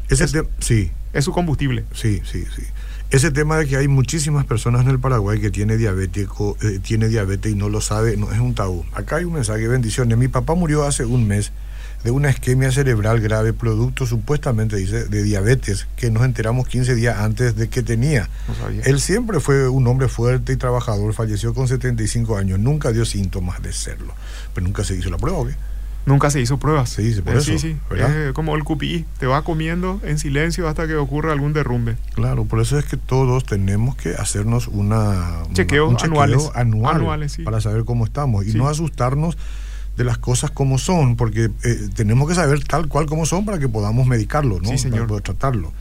Ese 0.10 0.26
es, 0.26 0.34
sí. 0.60 0.91
Es 1.13 1.26
su 1.26 1.32
combustible. 1.32 1.86
Sí, 1.93 2.21
sí, 2.26 2.45
sí. 2.56 2.63
Ese 3.10 3.32
tema 3.32 3.58
de 3.58 3.67
que 3.67 3.78
hay 3.78 3.88
muchísimas 3.88 4.46
personas 4.46 4.82
en 4.82 4.89
el 4.89 5.00
Paraguay 5.00 5.39
que 5.39 5.50
tiene 5.50 5.78
diabético, 5.78 6.58
eh, 6.62 6.80
tiene 6.82 7.08
diabetes 7.08 7.54
y 7.54 7.56
no 7.56 7.70
lo 7.70 7.80
sabe, 7.80 8.17
no 8.17 8.34
es 8.34 8.39
un 8.39 8.54
tabú. 8.54 8.84
Acá 8.93 9.17
hay 9.17 9.24
un 9.24 9.34
mensaje, 9.34 9.65
bendiciones. 9.67 10.17
Mi 10.17 10.28
papá 10.28 10.56
murió 10.56 10.84
hace 10.84 11.06
un 11.06 11.26
mes 11.26 11.54
de 12.04 12.12
una 12.12 12.30
isquemia 12.30 12.70
cerebral 12.72 13.22
grave, 13.22 13.54
producto 13.54 14.06
supuestamente, 14.06 14.76
dice, 14.76 15.06
de 15.06 15.24
diabetes, 15.24 15.88
que 15.96 16.12
nos 16.12 16.26
enteramos 16.26 16.67
15 16.67 16.96
días 16.96 17.17
antes 17.17 17.56
de 17.56 17.70
que 17.70 17.82
tenía. 17.82 18.30
Él 18.84 19.00
siempre 19.00 19.39
fue 19.39 19.70
un 19.70 19.88
hombre 19.88 20.10
fuerte 20.10 20.54
y 20.54 20.58
trabajador, 20.58 21.13
falleció 21.13 21.54
con 21.54 21.67
75 21.67 22.38
años, 22.38 22.60
nunca 22.60 22.91
dio 22.91 23.06
síntomas 23.06 23.62
de 23.62 23.72
serlo, 23.72 24.13
pero 24.54 24.67
nunca 24.67 24.84
se 24.84 24.96
hizo 24.96 25.10
la 25.10 25.17
prueba. 25.17 25.46
Nunca 26.08 26.30
se 26.30 26.39
hizo 26.39 26.58
pruebas. 26.58 26.89
Sí, 26.89 27.22
por 27.22 27.36
eh, 27.36 27.38
eso, 27.38 27.52
sí, 27.52 27.60
sí. 27.60 27.78
Es 27.91 28.34
como 28.34 28.56
el 28.56 28.63
QPI, 28.63 29.06
te 29.20 29.28
va 29.28 29.43
comiendo 29.43 30.00
en 30.04 30.17
silencio 30.17 30.67
hasta 30.67 30.88
que 30.88 30.96
ocurra 30.96 31.34
algún 31.34 31.52
derrumbe. 31.52 31.98
Claro, 32.15 32.46
por 32.46 32.62
eso 32.62 32.80
es 32.80 32.86
que 32.86 32.96
todos 32.96 33.46
tenemos 33.46 33.96
que 33.98 34.15
hacernos 34.15 34.67
una, 34.67 35.43
chequeo 35.54 35.89
un 35.89 35.98
chequeo 35.98 36.22
anuales, 36.22 36.50
anual 36.56 36.96
anuales, 36.96 37.38
para 37.43 37.60
saber 37.60 37.84
cómo 37.84 38.06
estamos 38.06 38.48
y 38.48 38.54
no 38.54 38.70
asustarnos 38.70 39.38
de 39.98 40.04
las 40.04 40.17
cosas 40.17 40.50
como 40.50 40.78
son, 40.78 41.17
porque 41.17 41.50
eh, 41.63 41.89
tenemos 41.93 42.30
que 42.30 42.36
saber 42.36 42.63
tal 42.63 42.88
cual 42.88 43.06
como 43.06 43.26
son 43.26 43.46
para 43.46 43.60
que 43.60 43.67
podamos 43.67 44.08
medicarlo, 44.08 44.60
¿no? 44.62 44.70
Sí, 44.70 44.78
señor. 44.78 45.00
Para 45.00 45.08
poder 45.08 45.24
tratarlo. 45.24 45.74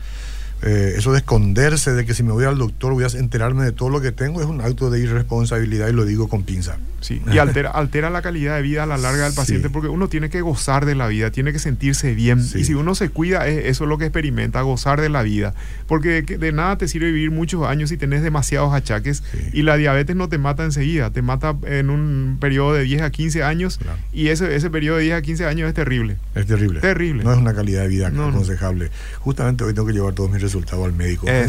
Eh, 0.63 0.95
eso 0.97 1.11
de 1.11 1.19
esconderse, 1.19 1.93
de 1.93 2.05
que 2.05 2.13
si 2.13 2.23
me 2.23 2.31
voy 2.31 2.45
al 2.45 2.57
doctor 2.57 2.93
voy 2.93 3.03
a 3.03 3.07
enterarme 3.07 3.63
de 3.63 3.71
todo 3.71 3.89
lo 3.89 4.01
que 4.01 4.11
tengo, 4.11 4.41
es 4.41 4.47
un 4.47 4.61
acto 4.61 4.89
de 4.89 4.99
irresponsabilidad 4.99 5.87
y 5.87 5.93
lo 5.93 6.05
digo 6.05 6.27
con 6.27 6.43
pinza. 6.43 6.77
Sí, 6.99 7.21
y 7.31 7.37
altera, 7.37 7.69
altera 7.69 8.09
la 8.09 8.23
calidad 8.23 8.55
de 8.55 8.63
vida 8.63 8.83
a 8.83 8.85
la 8.87 8.97
larga 8.97 9.25
del 9.25 9.33
paciente 9.33 9.69
porque 9.69 9.87
uno 9.87 10.09
tiene 10.09 10.31
que 10.31 10.41
gozar 10.41 10.85
de 10.85 10.95
la 10.95 11.07
vida, 11.07 11.29
tiene 11.29 11.53
que 11.53 11.59
sentirse 11.59 12.15
bien. 12.15 12.39
Y 12.39 12.63
si 12.63 12.73
uno 12.73 12.95
se 12.95 13.09
cuida, 13.09 13.47
eso 13.47 13.83
es 13.83 13.87
lo 13.87 13.99
que 13.99 14.05
experimenta, 14.05 14.61
gozar 14.61 14.99
de 14.99 15.09
la 15.09 15.21
vida. 15.21 15.53
Porque 15.85 16.23
de 16.23 16.51
nada 16.51 16.77
te 16.79 16.87
sirve 16.87 17.11
vivir 17.11 17.29
muchos 17.29 17.65
años 17.67 17.89
si 17.89 17.97
tenés 17.97 18.23
demasiados 18.23 18.73
achaques 18.73 19.23
y 19.53 19.61
la 19.61 19.77
diabetes 19.77 20.15
no 20.15 20.27
te 20.27 20.39
mata 20.39 20.63
enseguida, 20.63 21.11
te 21.11 21.21
mata 21.21 21.55
en 21.65 21.91
un 21.91 22.37
periodo 22.41 22.73
de 22.73 22.83
10 22.83 23.03
a 23.03 23.11
15 23.11 23.43
años 23.43 23.79
y 24.11 24.29
ese, 24.29 24.55
ese 24.55 24.69
periodo 24.71 24.97
de 24.97 25.03
10 25.03 25.15
a 25.17 25.21
15 25.21 25.45
años 25.45 25.69
es 25.69 25.75
terrible. 25.75 26.17
Es 26.33 26.47
terrible. 26.47 26.79
Terrible. 26.79 27.23
No 27.23 27.31
es 27.31 27.37
una 27.37 27.53
calidad 27.53 27.83
de 27.83 27.89
vida 27.89 28.07
aconsejable. 28.07 28.89
Justamente 29.19 29.63
hoy 29.63 29.73
tengo 29.73 29.87
que 29.87 29.93
llevar 29.93 30.13
todos 30.13 30.31
mis 30.31 30.41
resultado 30.47 30.85
al 30.85 30.93
médico. 30.93 31.27
¿eh? 31.27 31.47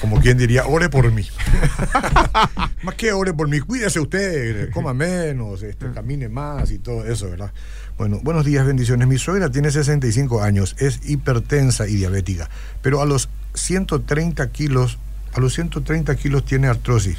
Como 0.00 0.20
quien 0.20 0.38
diría, 0.38 0.66
ore 0.66 0.88
por 0.88 1.10
mí. 1.10 1.28
más 2.82 2.94
que 2.94 3.12
ore 3.12 3.34
por 3.34 3.48
mí, 3.48 3.60
cuídese 3.60 4.00
usted, 4.00 4.70
coma 4.70 4.94
menos, 4.94 5.62
este, 5.62 5.90
camine 5.90 6.28
más 6.28 6.70
y 6.70 6.78
todo 6.78 7.04
eso, 7.04 7.28
¿verdad? 7.28 7.52
Bueno, 7.98 8.20
buenos 8.22 8.46
días, 8.46 8.64
bendiciones. 8.64 9.08
Mi 9.08 9.18
suegra 9.18 9.50
tiene 9.50 9.70
65 9.70 10.42
años, 10.42 10.76
es 10.78 11.00
hipertensa 11.04 11.88
y 11.88 11.96
diabética, 11.96 12.48
pero 12.82 13.02
a 13.02 13.04
los 13.04 13.28
130 13.54 14.48
kilos, 14.52 14.98
a 15.34 15.40
los 15.40 15.52
130 15.54 16.14
kilos 16.16 16.44
tiene 16.44 16.68
artrosis. 16.68 17.18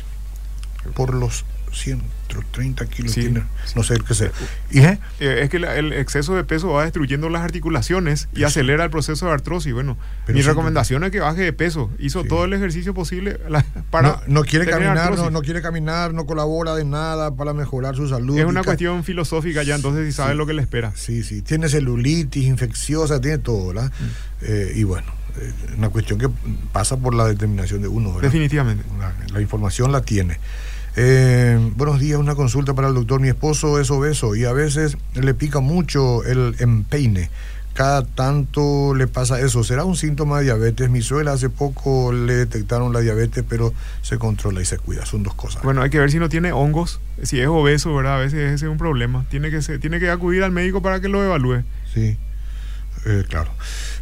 Por 0.95 1.13
los 1.13 1.45
130 1.71 2.85
kilos 2.87 3.13
tiene, 3.13 3.43
no 3.75 3.83
sé 3.83 3.95
qué 4.05 4.13
sea. 4.13 4.31
¿Y, 4.69 4.79
eh, 4.79 4.99
Es 5.19 5.49
que 5.49 5.57
el 5.57 5.93
exceso 5.93 6.35
de 6.35 6.43
peso 6.43 6.69
va 6.69 6.83
destruyendo 6.83 7.29
las 7.29 7.41
articulaciones 7.43 8.27
y 8.33 8.43
acelera 8.43 8.83
el 8.83 8.89
proceso 8.89 9.27
de 9.27 9.33
artrosis. 9.33 9.73
Bueno, 9.73 9.97
mi 10.27 10.41
recomendación 10.41 11.03
es 11.03 11.11
que 11.11 11.19
baje 11.19 11.41
de 11.41 11.53
peso. 11.53 11.89
Hizo 11.99 12.23
todo 12.23 12.45
el 12.45 12.53
ejercicio 12.53 12.93
posible 12.93 13.39
para. 13.89 14.21
No, 14.27 14.43
quiere 14.43 14.65
caminar, 14.65 15.17
no, 15.31 15.41
quiere 15.41 15.61
caminar, 15.61 16.13
no 16.13 16.25
colabora 16.25 16.75
de 16.75 16.85
nada 16.85 17.35
para 17.35 17.53
mejorar 17.53 17.95
su 17.95 18.07
salud. 18.07 18.37
Es 18.37 18.45
una 18.45 18.63
cuestión 18.63 19.03
filosófica 19.03 19.63
ya, 19.63 19.75
entonces 19.75 20.05
si 20.07 20.11
sabe 20.11 20.35
lo 20.35 20.45
que 20.45 20.53
le 20.53 20.61
espera. 20.61 20.91
Sí, 20.95 21.23
sí. 21.23 21.41
Tiene 21.41 21.69
celulitis 21.69 22.45
infecciosa, 22.45 23.19
tiene 23.21 23.37
todo, 23.37 23.67
¿verdad? 23.67 23.91
Mm. 23.91 24.43
Eh, 24.43 24.73
y 24.75 24.83
bueno 24.83 25.21
eh, 25.39 25.53
una 25.77 25.89
cuestión 25.89 26.19
que 26.19 26.29
pasa 26.71 26.97
por 26.97 27.13
la 27.13 27.25
determinación 27.25 27.81
de 27.81 27.87
uno. 27.87 28.09
¿verdad? 28.09 28.23
Definitivamente. 28.23 28.83
la, 29.31 29.41
información 29.41 29.91
la 29.91 30.01
tiene. 30.01 30.39
Eh, 30.97 31.71
buenos 31.77 31.99
días, 31.99 32.19
una 32.19 32.35
consulta 32.35 32.73
para 32.73 32.89
el 32.89 32.93
doctor. 32.93 33.21
Mi 33.21 33.29
esposo 33.29 33.79
es 33.79 33.89
obeso 33.91 34.35
y 34.35 34.45
a 34.45 34.51
veces 34.51 34.97
le 35.13 35.33
pica 35.33 35.59
mucho 35.59 36.23
el 36.25 36.55
empeine. 36.59 37.29
Cada 37.73 38.03
tanto 38.03 38.93
le 38.93 39.07
pasa 39.07 39.39
eso. 39.39 39.63
¿Será 39.63 39.85
un 39.85 39.95
síntoma 39.95 40.39
de 40.39 40.45
diabetes? 40.45 40.89
Mi 40.89 41.01
suegra 41.01 41.31
hace 41.31 41.49
poco 41.49 42.11
le 42.11 42.35
detectaron 42.35 42.91
la 42.91 42.99
diabetes, 42.99 43.45
pero 43.47 43.73
se 44.01 44.17
controla 44.17 44.61
y 44.61 44.65
se 44.65 44.77
cuida. 44.77 45.05
Son 45.05 45.23
dos 45.23 45.33
cosas. 45.35 45.63
Bueno, 45.63 45.81
hay 45.81 45.89
que 45.89 45.97
ver 45.97 46.11
si 46.11 46.19
no 46.19 46.27
tiene 46.27 46.51
hongos. 46.51 46.99
Si 47.23 47.39
es 47.39 47.47
obeso, 47.47 47.95
¿verdad? 47.95 48.15
A 48.15 48.19
veces 48.19 48.51
ese 48.51 48.65
es 48.65 48.71
un 48.71 48.77
problema. 48.77 49.25
Tiene 49.29 49.49
que, 49.49 49.59
tiene 49.79 50.01
que 50.01 50.09
acudir 50.09 50.43
al 50.43 50.51
médico 50.51 50.81
para 50.81 50.99
que 50.99 51.07
lo 51.07 51.23
evalúe. 51.23 51.63
Sí. 51.93 52.17
Eh, 53.05 53.23
claro. 53.29 53.51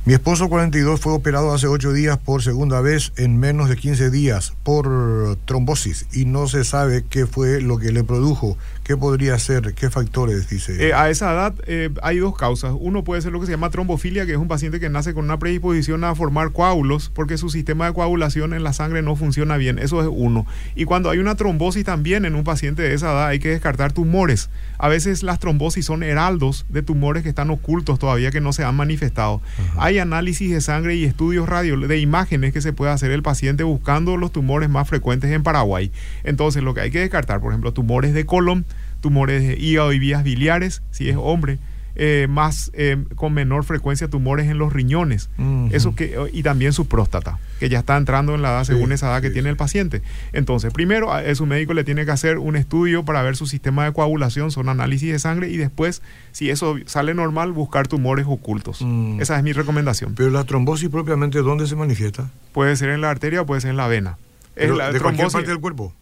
Mi 0.05 0.13
esposo 0.13 0.47
42 0.47 0.99
fue 0.99 1.13
operado 1.13 1.53
hace 1.53 1.67
8 1.67 1.91
días 1.91 2.17
por 2.17 2.41
segunda 2.41 2.79
vez 2.81 3.11
en 3.17 3.37
menos 3.37 3.69
de 3.69 3.75
15 3.75 4.09
días 4.09 4.53
por 4.63 5.37
trombosis 5.45 6.07
y 6.13 6.25
no 6.25 6.47
se 6.47 6.63
sabe 6.63 7.03
qué 7.07 7.27
fue 7.27 7.61
lo 7.61 7.77
que 7.77 7.91
le 7.91 8.03
produjo. 8.03 8.57
¿Qué 8.89 8.97
podría 8.97 9.37
ser? 9.37 9.75
¿Qué 9.75 9.91
factores? 9.91 10.49
Dice. 10.49 10.87
Eh, 10.87 10.95
a 10.95 11.11
esa 11.11 11.31
edad 11.31 11.53
eh, 11.67 11.91
hay 12.01 12.17
dos 12.17 12.35
causas. 12.35 12.73
Uno 12.75 13.03
puede 13.03 13.21
ser 13.21 13.31
lo 13.31 13.39
que 13.39 13.45
se 13.45 13.51
llama 13.51 13.69
trombofilia, 13.69 14.25
que 14.25 14.31
es 14.31 14.39
un 14.39 14.47
paciente 14.47 14.79
que 14.79 14.89
nace 14.89 15.13
con 15.13 15.25
una 15.25 15.37
predisposición 15.37 16.03
a 16.03 16.15
formar 16.15 16.51
coágulos 16.53 17.11
porque 17.13 17.37
su 17.37 17.51
sistema 17.51 17.85
de 17.85 17.93
coagulación 17.93 18.51
en 18.55 18.63
la 18.63 18.73
sangre 18.73 19.03
no 19.03 19.15
funciona 19.15 19.57
bien. 19.57 19.77
Eso 19.77 20.01
es 20.01 20.09
uno. 20.11 20.47
Y 20.73 20.85
cuando 20.85 21.11
hay 21.11 21.19
una 21.19 21.35
trombosis 21.35 21.85
también 21.85 22.25
en 22.25 22.33
un 22.33 22.43
paciente 22.43 22.81
de 22.81 22.95
esa 22.95 23.11
edad 23.11 23.27
hay 23.27 23.37
que 23.37 23.49
descartar 23.49 23.93
tumores. 23.93 24.49
A 24.79 24.87
veces 24.87 25.21
las 25.21 25.37
trombosis 25.37 25.85
son 25.85 26.01
heraldos 26.01 26.65
de 26.67 26.81
tumores 26.81 27.21
que 27.21 27.29
están 27.29 27.51
ocultos 27.51 27.99
todavía 27.99 28.31
que 28.31 28.41
no 28.41 28.53
se 28.53 28.63
han 28.63 28.75
manifestado. 28.75 29.39
Hay 29.77 29.99
análisis 29.99 30.51
de 30.51 30.61
sangre 30.61 30.95
y 30.95 31.03
estudios 31.03 31.47
radio 31.47 31.77
de 31.77 31.99
imágenes 31.99 32.53
que 32.53 32.61
se 32.61 32.73
puede 32.73 32.91
hacer 32.91 33.11
el 33.11 33.21
paciente 33.21 33.61
buscando 33.61 34.17
los 34.17 34.31
tumores 34.31 34.67
más 34.67 34.89
frecuentes 34.89 35.29
en 35.29 35.43
Paraguay. 35.43 35.91
Entonces 36.23 36.63
lo 36.63 36.73
que 36.73 36.81
hay 36.81 36.89
que 36.89 37.01
descartar, 37.01 37.39
por 37.39 37.51
ejemplo, 37.51 37.71
tumores 37.71 38.15
de 38.15 38.25
colon, 38.25 38.65
tumores 38.99 39.47
de 39.47 39.57
hígado 39.57 39.93
y 39.93 39.99
vías 39.99 40.23
biliares, 40.23 40.81
si 40.91 41.09
es 41.09 41.17
hombre, 41.17 41.59
eh, 42.01 42.27
más 42.29 42.71
eh, 42.75 42.95
con 43.15 43.33
menor 43.33 43.65
frecuencia 43.65 44.07
tumores 44.07 44.47
en 44.47 44.57
los 44.57 44.71
riñones. 44.71 45.29
Eso 45.71 45.95
que 45.95 46.15
y 46.31 46.43
también 46.43 46.71
su 46.71 46.87
próstata, 46.87 47.39
que 47.59 47.67
ya 47.67 47.79
está 47.79 47.97
entrando 47.97 48.35
en 48.35 48.41
la 48.41 48.51
edad 48.51 48.63
según 48.63 48.93
esa 48.93 49.07
edad 49.07 49.21
que 49.21 49.29
tiene 49.29 49.49
el 49.49 49.57
paciente. 49.57 50.01
Entonces, 50.31 50.71
primero 50.71 51.11
a 51.11 51.35
su 51.35 51.45
médico 51.45 51.73
le 51.73 51.83
tiene 51.83 52.05
que 52.05 52.11
hacer 52.11 52.37
un 52.37 52.55
estudio 52.55 53.03
para 53.03 53.21
ver 53.21 53.35
su 53.35 53.47
sistema 53.47 53.83
de 53.83 53.91
coagulación, 53.91 54.49
son 54.49 54.69
análisis 54.69 55.11
de 55.11 55.19
sangre 55.19 55.49
y 55.49 55.57
después, 55.57 56.01
si 56.31 56.49
eso 56.49 56.77
sale 56.85 57.13
normal, 57.13 57.51
buscar 57.51 57.89
tumores 57.89 58.25
ocultos. 58.29 58.81
Mm. 58.81 59.19
Esa 59.19 59.35
es 59.35 59.43
mi 59.43 59.51
recomendación. 59.51 60.15
Pero 60.15 60.29
la 60.29 60.45
trombosis 60.45 60.87
propiamente, 60.87 61.39
¿dónde 61.39 61.67
se 61.67 61.75
manifiesta? 61.75 62.29
Puede 62.53 62.77
ser 62.77 62.91
en 62.91 63.01
la 63.01 63.09
arteria 63.09 63.41
o 63.41 63.45
puede 63.45 63.59
ser 63.59 63.71
en 63.71 63.77
la 63.77 63.87
vena. 63.87 64.17
Es 64.55 64.69
la 64.69 64.93
¿De 64.93 65.01
cualquier 65.01 65.27
parte 65.29 65.49
del 65.49 65.59
cuerpo? 65.59 65.93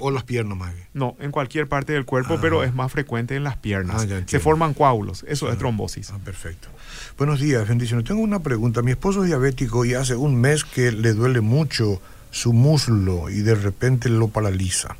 O, 0.00 0.10
las 0.10 0.24
piernas 0.24 0.58
más 0.58 0.74
bien. 0.74 0.86
No, 0.94 1.16
en 1.20 1.30
cualquier 1.30 1.68
parte 1.68 1.92
del 1.92 2.04
cuerpo, 2.04 2.38
pero 2.40 2.60
ah. 2.60 2.66
es 2.66 2.74
más 2.74 2.90
frecuente 2.90 3.36
en 3.36 3.44
las 3.44 3.56
piernas. 3.56 4.06
Ah, 4.10 4.22
Se 4.26 4.40
forman 4.40 4.74
coágulos, 4.74 5.24
eso 5.28 5.48
es 5.48 5.54
ah. 5.54 5.58
trombosis. 5.58 6.12
perfecto. 6.24 6.68
Buenos 7.16 7.40
días, 7.40 7.66
bendiciones. 7.66 8.04
Tengo 8.04 8.20
una 8.20 8.40
pregunta. 8.40 8.82
Mi 8.82 8.92
esposo 8.92 9.22
es 9.22 9.28
diabético 9.28 9.84
y 9.84 9.94
hace 9.94 10.16
un 10.16 10.36
mes 10.40 10.64
que 10.64 10.92
le 10.92 11.12
duele 11.12 11.40
mucho 11.40 12.00
su 12.30 12.52
muslo 12.52 13.30
y 13.30 13.40
de 13.40 13.54
repente 13.54 14.08
lo 14.08 14.28
paraliza. 14.28 14.96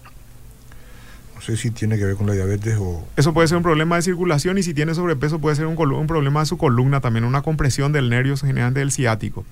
No 1.34 1.40
sé 1.40 1.56
si 1.56 1.70
tiene 1.70 1.96
que 1.98 2.04
ver 2.04 2.16
con 2.16 2.26
la 2.26 2.32
diabetes 2.32 2.76
o... 2.80 3.06
Eso 3.16 3.32
puede 3.32 3.48
ser 3.48 3.56
un 3.56 3.62
problema 3.62 3.96
de 3.96 4.02
circulación 4.02 4.58
y 4.58 4.62
si 4.62 4.74
tiene 4.74 4.94
sobrepeso 4.94 5.38
puede 5.38 5.56
ser 5.56 5.66
un, 5.66 5.78
un 5.78 6.06
problema 6.06 6.40
de 6.40 6.46
su 6.46 6.58
columna, 6.58 7.00
también 7.00 7.24
una 7.24 7.42
compresión 7.42 7.92
del 7.92 8.10
nervio 8.10 8.36
generante 8.36 8.80
del 8.80 8.90
ciático. 8.90 9.44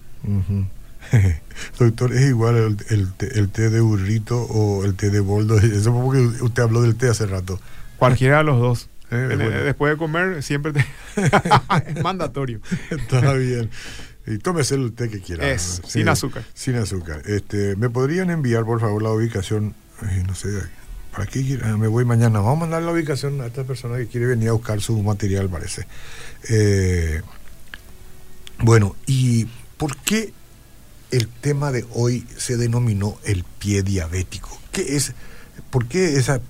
Doctor, 1.79 2.13
¿es 2.13 2.29
igual 2.29 2.77
el, 2.89 3.09
el, 3.35 3.49
té 3.51 3.71
de 3.71 3.81
burrito 3.81 4.43
o 4.43 4.85
el 4.85 4.95
té 4.95 5.11
de 5.11 5.21
boldo? 5.21 5.59
Eso 5.61 5.93
porque 5.93 6.21
usted 6.21 6.63
habló 6.63 6.83
del 6.83 6.97
té 6.97 7.09
hace 7.09 7.27
rato. 7.27 7.61
Cualquiera 7.99 8.39
de 8.39 8.45
los 8.45 8.61
dos. 8.61 8.89
Eh, 9.09 9.63
después 9.65 9.93
de 9.93 9.99
comer, 9.99 10.43
siempre 10.43 10.73
es 11.15 12.03
mandatorio. 12.03 12.61
Está 12.91 13.35
bien. 13.35 13.71
Y 14.27 14.39
tómese 14.39 14.75
el 14.75 14.93
té 14.95 15.09
que 15.09 15.21
quiera. 15.21 15.49
Es, 15.49 15.81
sin 15.87 16.09
azúcar. 16.09 16.43
Sin 16.55 16.75
azúcar. 16.75 17.23
Este, 17.25 17.77
¿Me 17.77 17.89
podrían 17.89 18.31
enviar, 18.31 18.65
por 18.65 18.81
favor, 18.81 19.01
la 19.01 19.13
ubicación? 19.13 19.77
no 20.27 20.35
sé, 20.35 20.49
¿para 21.13 21.27
qué 21.27 21.59
ah, 21.63 21.77
me 21.77 21.87
voy 21.87 22.05
mañana? 22.05 22.41
Vamos 22.41 22.57
a 22.57 22.61
mandar 22.61 22.83
la 22.83 22.91
ubicación 22.91 23.41
a 23.41 23.47
esta 23.47 23.63
persona 23.63 23.97
que 23.97 24.09
quiere 24.09 24.27
venir 24.27 24.49
a 24.49 24.53
buscar 24.53 24.81
su 24.81 25.01
material, 25.03 25.49
parece. 25.49 25.87
Eh, 26.49 27.23
bueno, 28.59 28.97
¿y 29.07 29.47
por 29.77 29.97
qué 29.99 30.33
el 31.17 31.29
tema 31.29 31.73
de 31.73 31.85
hoy 31.93 32.27
se 32.37 32.57
denominó 32.57 33.19
el 33.25 33.45
pie 33.59 33.83
diabético. 33.83 34.59
¿Qué 34.73 34.97
es? 34.97 35.13
¿Por 35.71 35.87
qué 35.87 36.17
esa, 36.17 36.41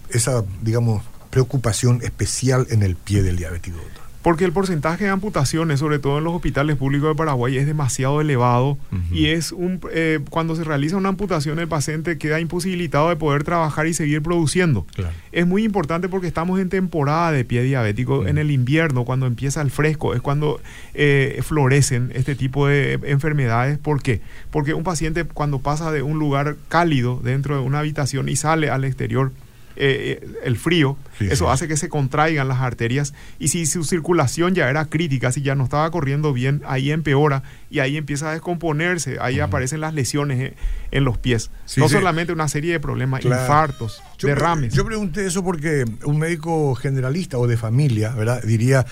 digamos, 0.63 1.03
preocupación 1.31 2.01
especial 2.03 2.67
en 2.71 2.83
el 2.83 2.97
pie 2.97 3.23
del 3.23 3.37
diabético, 3.37 3.79
porque 4.27 4.45
el 4.45 4.51
porcentaje 4.51 5.05
de 5.05 5.11
amputaciones, 5.11 5.79
sobre 5.79 6.01
todo 6.01 6.19
en 6.19 6.25
los 6.25 6.35
hospitales 6.35 6.75
públicos 6.75 7.11
de 7.11 7.15
Paraguay, 7.15 7.59
es 7.59 7.65
demasiado 7.65 8.21
elevado 8.21 8.77
y 9.13 9.27
es 9.27 9.53
un 9.53 9.79
eh, 9.93 10.19
cuando 10.31 10.57
se 10.57 10.65
realiza 10.65 10.97
una 10.97 11.11
amputación 11.11 11.61
el 11.61 11.69
paciente 11.69 12.19
queda 12.19 12.41
imposibilitado 12.41 13.09
de 13.09 13.15
poder 13.15 13.45
trabajar 13.45 13.87
y 13.87 13.95
seguir 13.95 14.23
produciendo. 14.23 14.85
Es 15.31 15.47
muy 15.47 15.63
importante 15.63 16.09
porque 16.09 16.27
estamos 16.27 16.59
en 16.59 16.71
temporada 16.71 17.31
de 17.31 17.45
pie 17.45 17.63
diabético, 17.63 18.27
en 18.27 18.39
el 18.39 18.51
invierno, 18.51 19.05
cuando 19.05 19.27
empieza 19.27 19.63
el 19.63 19.71
fresco, 19.71 20.13
es 20.13 20.23
cuando 20.23 20.61
eh, 20.95 21.41
florecen 21.45 22.11
este 22.13 22.35
tipo 22.35 22.67
de 22.67 22.95
enfermedades. 23.05 23.79
¿Por 23.79 24.03
qué? 24.03 24.23
Porque 24.51 24.75
un 24.75 24.83
paciente 24.83 25.23
cuando 25.23 25.61
pasa 25.61 25.93
de 25.93 26.03
un 26.03 26.19
lugar 26.19 26.57
cálido 26.69 27.21
dentro 27.23 27.55
de 27.55 27.61
una 27.61 27.79
habitación 27.79 28.29
y 28.29 28.35
sale 28.35 28.71
al 28.71 28.83
exterior, 28.83 29.31
eh, 29.77 30.27
el 30.45 30.57
frío, 30.57 30.97
eso 31.21 31.51
hace 31.51 31.69
que 31.69 31.77
se 31.77 31.89
contraigan 31.89 32.49
las 32.49 32.61
arterias 32.61 33.15
y 33.39 33.49
si 33.49 33.67
su 33.67 33.85
circulación 33.85 34.55
ya 34.55 34.69
era 34.71 34.87
crítica, 34.87 35.33
si 35.33 35.43
ya 35.43 35.55
no 35.55 35.65
estaba 35.65 35.91
corriendo 35.91 36.33
bien, 36.33 36.63
ahí 36.67 36.91
empeora 36.91 37.43
y 37.71 37.81
ahí 37.81 37.97
empieza 37.97 38.31
a 38.31 38.33
descomponerse, 38.33 39.19
ahí 39.21 39.41
aparecen 39.41 39.81
las 39.81 39.95
lesiones 39.95 40.41
eh, 40.41 40.55
en, 40.91 41.05
los 41.05 41.19
pies. 41.19 41.51
no 41.77 41.89
solamente 41.89 42.33
una 42.33 42.49
serie 42.49 42.73
de 42.73 42.81
problemas, 42.81 43.25
infartos, 43.25 44.03
derrames. 44.23 44.73
yo 44.73 44.85
pregunté 44.85 45.27
eso 45.27 45.45
porque 45.45 45.85
un 46.05 46.19
médico 46.19 46.75
generalista 46.75 47.39
o 47.39 47.47
de 47.47 47.57
familia, 47.57 48.11
¿verdad? 48.15 48.43
Diría, 48.43 48.87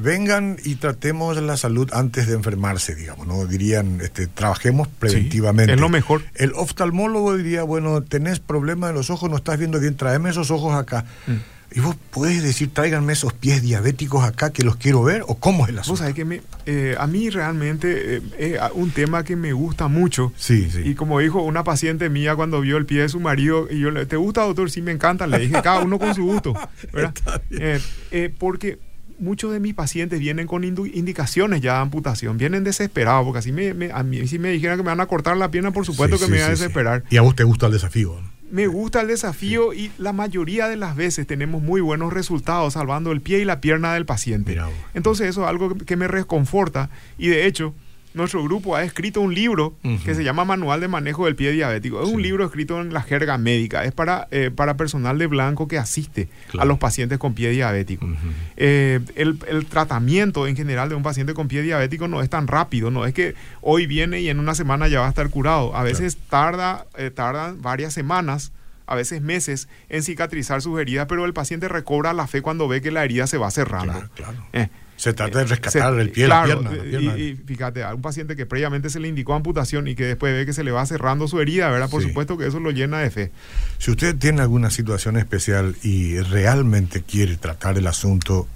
vengan 0.00 0.56
y 0.64 0.76
tratemos 0.76 1.40
la 1.40 1.56
salud 1.56 1.90
antes 1.92 2.26
de 2.26 2.34
enfermarse, 2.34 2.94
digamos, 2.94 3.26
¿no? 3.26 3.46
Dirían, 3.46 4.00
este, 4.00 4.26
trabajemos 4.26 4.88
preventivamente. 4.88 5.74
es 5.74 5.80
lo 5.80 5.88
mejor. 5.88 6.22
El 6.34 6.52
oftalmólogo 6.54 7.36
diría, 7.36 7.62
bueno, 7.62 8.02
tenés 8.02 8.40
problemas 8.40 8.90
de 8.90 8.94
los 8.94 9.10
ojos, 9.10 9.30
no 9.30 9.36
estás 9.36 9.58
viendo 9.58 9.80
bien, 9.80 9.96
tráeme 9.96 10.30
esos 10.30 10.50
ojos 10.50 10.74
acá. 10.74 11.04
Mm. 11.26 11.54
Y 11.76 11.80
vos 11.80 11.96
puedes 12.10 12.40
decir, 12.42 12.72
tráiganme 12.72 13.14
esos 13.14 13.32
pies 13.32 13.60
diabéticos 13.60 14.24
acá 14.24 14.52
que 14.52 14.62
los 14.62 14.76
quiero 14.76 15.02
ver, 15.02 15.24
o 15.26 15.34
cómo 15.34 15.64
es 15.64 15.70
el 15.70 15.78
asunto. 15.80 16.04
Vos 16.04 16.14
que 16.14 16.40
eh, 16.66 16.94
a 16.96 17.06
mí 17.08 17.30
realmente 17.30 18.16
eh, 18.16 18.22
es 18.38 18.60
un 18.74 18.92
tema 18.92 19.24
que 19.24 19.34
me 19.34 19.52
gusta 19.52 19.88
mucho. 19.88 20.32
Sí, 20.36 20.70
sí. 20.70 20.82
Y 20.84 20.94
como 20.94 21.18
dijo 21.18 21.42
una 21.42 21.64
paciente 21.64 22.08
mía 22.10 22.36
cuando 22.36 22.60
vio 22.60 22.76
el 22.76 22.86
pie 22.86 23.02
de 23.02 23.08
su 23.08 23.18
marido, 23.18 23.66
y 23.68 23.80
yo 23.80 23.90
le, 23.90 24.06
¿te 24.06 24.16
gusta, 24.16 24.42
doctor? 24.42 24.70
Sí, 24.70 24.82
me 24.82 24.92
encanta. 24.92 25.26
Le 25.26 25.40
dije, 25.40 25.60
cada 25.62 25.80
uno 25.80 25.98
con 25.98 26.14
su 26.14 26.22
gusto. 26.22 26.54
¿verdad? 26.92 27.12
Eh, 27.50 28.32
porque 28.38 28.78
muchos 29.24 29.52
de 29.52 29.58
mis 29.58 29.74
pacientes 29.74 30.20
vienen 30.20 30.46
con 30.46 30.62
indicaciones 30.62 31.60
ya 31.60 31.74
de 31.74 31.78
amputación, 31.80 32.38
vienen 32.38 32.62
desesperados, 32.62 33.24
porque 33.24 33.38
así 33.38 33.52
me, 33.52 33.90
a 33.92 34.02
mí 34.02 34.26
si 34.28 34.38
me 34.38 34.50
dijeran 34.50 34.76
que 34.76 34.84
me 34.84 34.90
van 34.90 35.00
a 35.00 35.06
cortar 35.06 35.36
la 35.36 35.50
pierna, 35.50 35.72
por 35.72 35.84
supuesto 35.84 36.18
que 36.18 36.26
me 36.26 36.36
voy 36.36 36.46
a 36.46 36.50
desesperar. 36.50 37.04
¿Y 37.10 37.16
a 37.16 37.22
vos 37.22 37.34
te 37.34 37.44
gusta 37.44 37.66
el 37.66 37.72
desafío? 37.72 38.16
Me 38.50 38.66
gusta 38.68 39.00
el 39.00 39.08
desafío 39.08 39.72
y 39.72 39.90
la 39.98 40.12
mayoría 40.12 40.68
de 40.68 40.76
las 40.76 40.94
veces 40.94 41.26
tenemos 41.26 41.62
muy 41.62 41.80
buenos 41.80 42.12
resultados 42.12 42.74
salvando 42.74 43.10
el 43.10 43.20
pie 43.20 43.40
y 43.40 43.44
la 43.44 43.60
pierna 43.60 43.94
del 43.94 44.06
paciente. 44.06 44.60
Entonces 44.92 45.28
eso 45.28 45.42
es 45.42 45.48
algo 45.48 45.74
que 45.74 45.96
me 45.96 46.06
reconforta 46.06 46.90
y 47.18 47.28
de 47.28 47.46
hecho 47.46 47.74
nuestro 48.14 48.42
grupo 48.44 48.76
ha 48.76 48.84
escrito 48.84 49.20
un 49.20 49.34
libro 49.34 49.76
que 50.04 50.14
se 50.14 50.22
llama 50.22 50.44
Manual 50.44 50.80
de 50.80 50.88
Manejo 50.88 51.26
del 51.26 51.34
Pie 51.34 51.52
Diabético. 51.52 52.02
Es 52.02 52.08
un 52.08 52.22
libro 52.22 52.44
escrito 52.44 52.80
en 52.80 52.92
la 52.92 53.02
jerga 53.02 53.38
médica, 53.38 53.84
es 53.84 53.92
para, 53.92 54.28
eh, 54.30 54.50
para 54.54 54.76
personal 54.76 55.18
de 55.18 55.26
blanco 55.26 55.68
que 55.68 55.78
asiste 55.78 56.28
a 56.58 56.64
los 56.64 56.78
pacientes 56.78 57.18
con 57.18 57.34
pie 57.34 57.50
diabético. 57.50 58.08
Eh, 58.56 59.00
el, 59.16 59.66
tratamiento 59.66 60.46
en 60.46 60.56
general 60.56 60.88
de 60.88 60.94
un 60.94 61.02
paciente 61.02 61.34
con 61.34 61.48
pie 61.48 61.62
diabético 61.62 62.06
no 62.06 62.22
es 62.22 62.30
tan 62.30 62.46
rápido, 62.46 62.90
no 62.90 63.04
es 63.04 63.12
que 63.12 63.34
hoy 63.60 63.86
viene 63.86 64.20
y 64.20 64.28
en 64.28 64.38
una 64.38 64.54
semana 64.54 64.86
ya 64.86 65.00
va 65.00 65.06
a 65.06 65.08
estar 65.08 65.28
curado. 65.30 65.74
A 65.76 65.82
veces 65.82 66.16
tarda, 66.28 66.86
eh, 66.96 67.10
tardan 67.10 67.60
varias 67.60 67.92
semanas 67.92 68.52
a 68.86 68.94
veces 68.94 69.22
meses 69.22 69.68
en 69.88 70.02
cicatrizar 70.02 70.60
sus 70.60 70.78
heridas, 70.78 71.06
pero 71.08 71.24
el 71.24 71.32
paciente 71.32 71.68
recobra 71.68 72.12
la 72.12 72.26
fe 72.26 72.42
cuando 72.42 72.68
ve 72.68 72.82
que 72.82 72.90
la 72.90 73.02
herida 73.02 73.26
se 73.26 73.38
va 73.38 73.50
cerrando. 73.50 73.92
Claro, 73.92 74.10
claro. 74.52 74.68
Se 75.04 75.12
trata 75.12 75.40
de 75.40 75.44
rescatar 75.44 76.00
el 76.00 76.08
pie, 76.08 76.26
la 76.26 76.44
pierna. 76.44 76.70
Y, 77.18 77.36
fíjate, 77.36 77.84
a 77.84 77.92
un 77.92 78.00
paciente 78.00 78.36
que 78.36 78.46
previamente 78.46 78.88
se 78.88 78.98
le 79.00 79.08
indicó 79.08 79.34
amputación 79.34 79.86
y 79.86 79.94
que 79.94 80.06
después 80.06 80.32
ve 80.32 80.46
que 80.46 80.54
se 80.54 80.64
le 80.64 80.70
va 80.70 80.86
cerrando 80.86 81.28
su 81.28 81.42
herida, 81.42 81.68
¿verdad? 81.68 81.90
Por 81.90 82.02
supuesto 82.02 82.38
que 82.38 82.46
eso 82.46 82.58
lo 82.58 82.70
llena 82.70 83.00
de 83.00 83.10
fe. 83.10 83.30
Si 83.76 83.90
usted 83.90 84.16
tiene 84.16 84.40
alguna 84.40 84.70
situación 84.70 85.18
especial 85.18 85.76
y 85.82 86.20
realmente 86.20 87.02
quiere 87.02 87.36
tratar 87.36 87.76
el 87.76 87.86
asunto, 87.86 88.48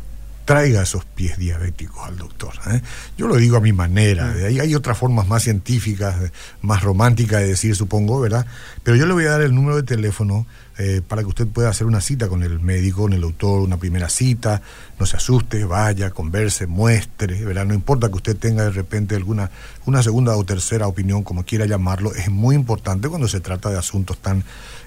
traiga 0.49 0.81
esos 0.81 1.05
pies 1.05 1.37
diabéticos 1.37 2.09
al 2.09 2.17
doctor. 2.17 2.55
¿eh? 2.71 2.81
Yo 3.19 3.29
lo 3.29 3.37
digo 3.37 3.59
a 3.59 3.61
mi 3.61 3.75
manera, 3.75 4.25
mm. 4.25 4.47
hay, 4.47 4.61
hay 4.61 4.75
otras 4.75 4.97
formas 4.97 5.29
más 5.29 5.43
científicas, 5.43 6.17
más 6.63 6.83
románticas 6.83 7.43
de 7.43 7.49
decir, 7.49 7.77
supongo, 7.77 8.19
¿verdad? 8.19 8.47
Pero 8.83 8.97
yo 8.97 9.05
le 9.05 9.13
voy 9.13 9.27
a 9.27 9.33
dar 9.33 9.43
el 9.43 9.55
número 9.55 9.77
de 9.77 9.83
teléfono 9.83 10.47
eh, 10.79 11.03
para 11.07 11.21
que 11.21 11.29
usted 11.29 11.47
pueda 11.47 11.69
hacer 11.69 11.87
una 11.87 12.01
cita 12.01 12.29
con 12.29 12.43
el 12.43 12.61
médico, 12.61 13.03
con 13.03 13.13
el 13.13 13.21
doctor, 13.21 13.61
una 13.61 13.77
primera 13.77 14.09
cita, 14.09 14.63
no 14.99 15.05
se 15.05 15.19
asuste, 15.19 15.67
vaya, 15.67 16.13
converse, 16.13 16.67
muestre, 16.67 17.45
¿verdad? 17.45 17.67
No 17.67 17.75
importa 17.75 18.09
que 18.09 18.15
usted 18.15 18.35
tenga 18.35 18.65
de 18.65 18.71
repente 18.71 19.17
alguna 19.17 19.51
una 19.85 20.03
segunda 20.03 20.35
o 20.35 20.45
tercera 20.45 20.87
opinión, 20.87 21.25
como 21.25 21.45
quiera 21.45 21.67
llamarlo, 21.67 22.15
es 22.15 22.31
muy 22.31 22.55
importante 22.55 23.11
cuando 23.11 23.29
se 23.29 23.41
trata 23.41 23.69
de 23.69 23.77
asuntos 23.77 24.17
tan 24.17 24.45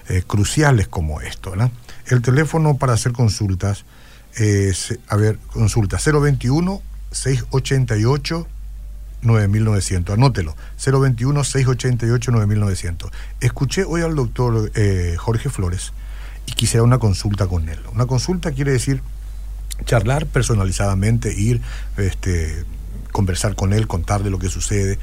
eh, 0.08 0.24
cruciales 0.26 0.88
como 0.88 1.20
esto, 1.20 1.52
¿verdad? 1.52 1.70
El 2.06 2.20
teléfono 2.20 2.78
para 2.78 2.94
hacer 2.94 3.12
consultas 3.12 3.84
a 5.08 5.16
ver, 5.16 5.38
consulta 5.52 5.98
021 5.98 6.82
688 7.10 8.46
9900, 9.22 10.14
anótelo, 10.14 10.56
021 10.84 11.44
688 11.44 12.32
9900. 12.32 13.10
Escuché 13.40 13.84
hoy 13.84 14.02
al 14.02 14.14
doctor 14.14 14.70
eh, 14.74 15.14
Jorge 15.18 15.48
Flores 15.48 15.92
y 16.46 16.52
quisiera 16.52 16.82
una 16.82 16.98
consulta 16.98 17.46
con 17.46 17.68
él. 17.68 17.78
Una 17.92 18.06
consulta 18.06 18.52
quiere 18.52 18.72
decir 18.72 19.02
charlar 19.84 20.26
personalizadamente, 20.26 21.32
ir, 21.32 21.60
este, 21.96 22.64
conversar 23.12 23.54
con 23.54 23.72
él, 23.72 23.86
contarle 23.86 24.30
lo 24.30 24.38
que 24.38 24.48
sucede, 24.48 24.98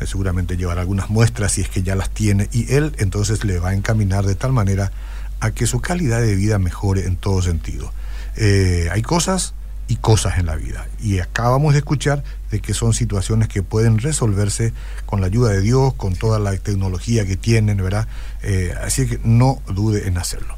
eh, 0.00 0.06
seguramente 0.06 0.56
llevar 0.56 0.78
algunas 0.78 1.10
muestras 1.10 1.52
si 1.52 1.60
es 1.60 1.68
que 1.68 1.82
ya 1.82 1.94
las 1.94 2.10
tiene 2.10 2.48
y 2.52 2.72
él 2.74 2.94
entonces 2.98 3.44
le 3.44 3.58
va 3.58 3.70
a 3.70 3.74
encaminar 3.74 4.24
de 4.24 4.34
tal 4.34 4.52
manera 4.52 4.92
a 5.40 5.50
que 5.50 5.66
su 5.66 5.80
calidad 5.80 6.20
de 6.20 6.34
vida 6.34 6.58
mejore 6.58 7.06
en 7.06 7.16
todo 7.16 7.42
sentido. 7.42 7.92
Eh, 8.38 8.88
hay 8.90 9.02
cosas 9.02 9.54
y 9.88 9.96
cosas 9.96 10.38
en 10.38 10.46
la 10.46 10.54
vida. 10.54 10.86
Y 11.00 11.18
acabamos 11.18 11.72
de 11.72 11.80
escuchar 11.80 12.22
de 12.50 12.60
que 12.60 12.74
son 12.74 12.92
situaciones 12.92 13.48
que 13.48 13.62
pueden 13.62 13.98
resolverse 13.98 14.72
con 15.06 15.20
la 15.20 15.26
ayuda 15.26 15.50
de 15.50 15.60
Dios, 15.60 15.94
con 15.94 16.14
toda 16.14 16.38
la 16.38 16.56
tecnología 16.56 17.26
que 17.26 17.36
tienen, 17.36 17.78
¿verdad? 17.78 18.06
Eh, 18.42 18.74
así 18.82 19.06
que 19.06 19.18
no 19.24 19.60
dude 19.66 20.06
en 20.06 20.18
hacerlo. 20.18 20.56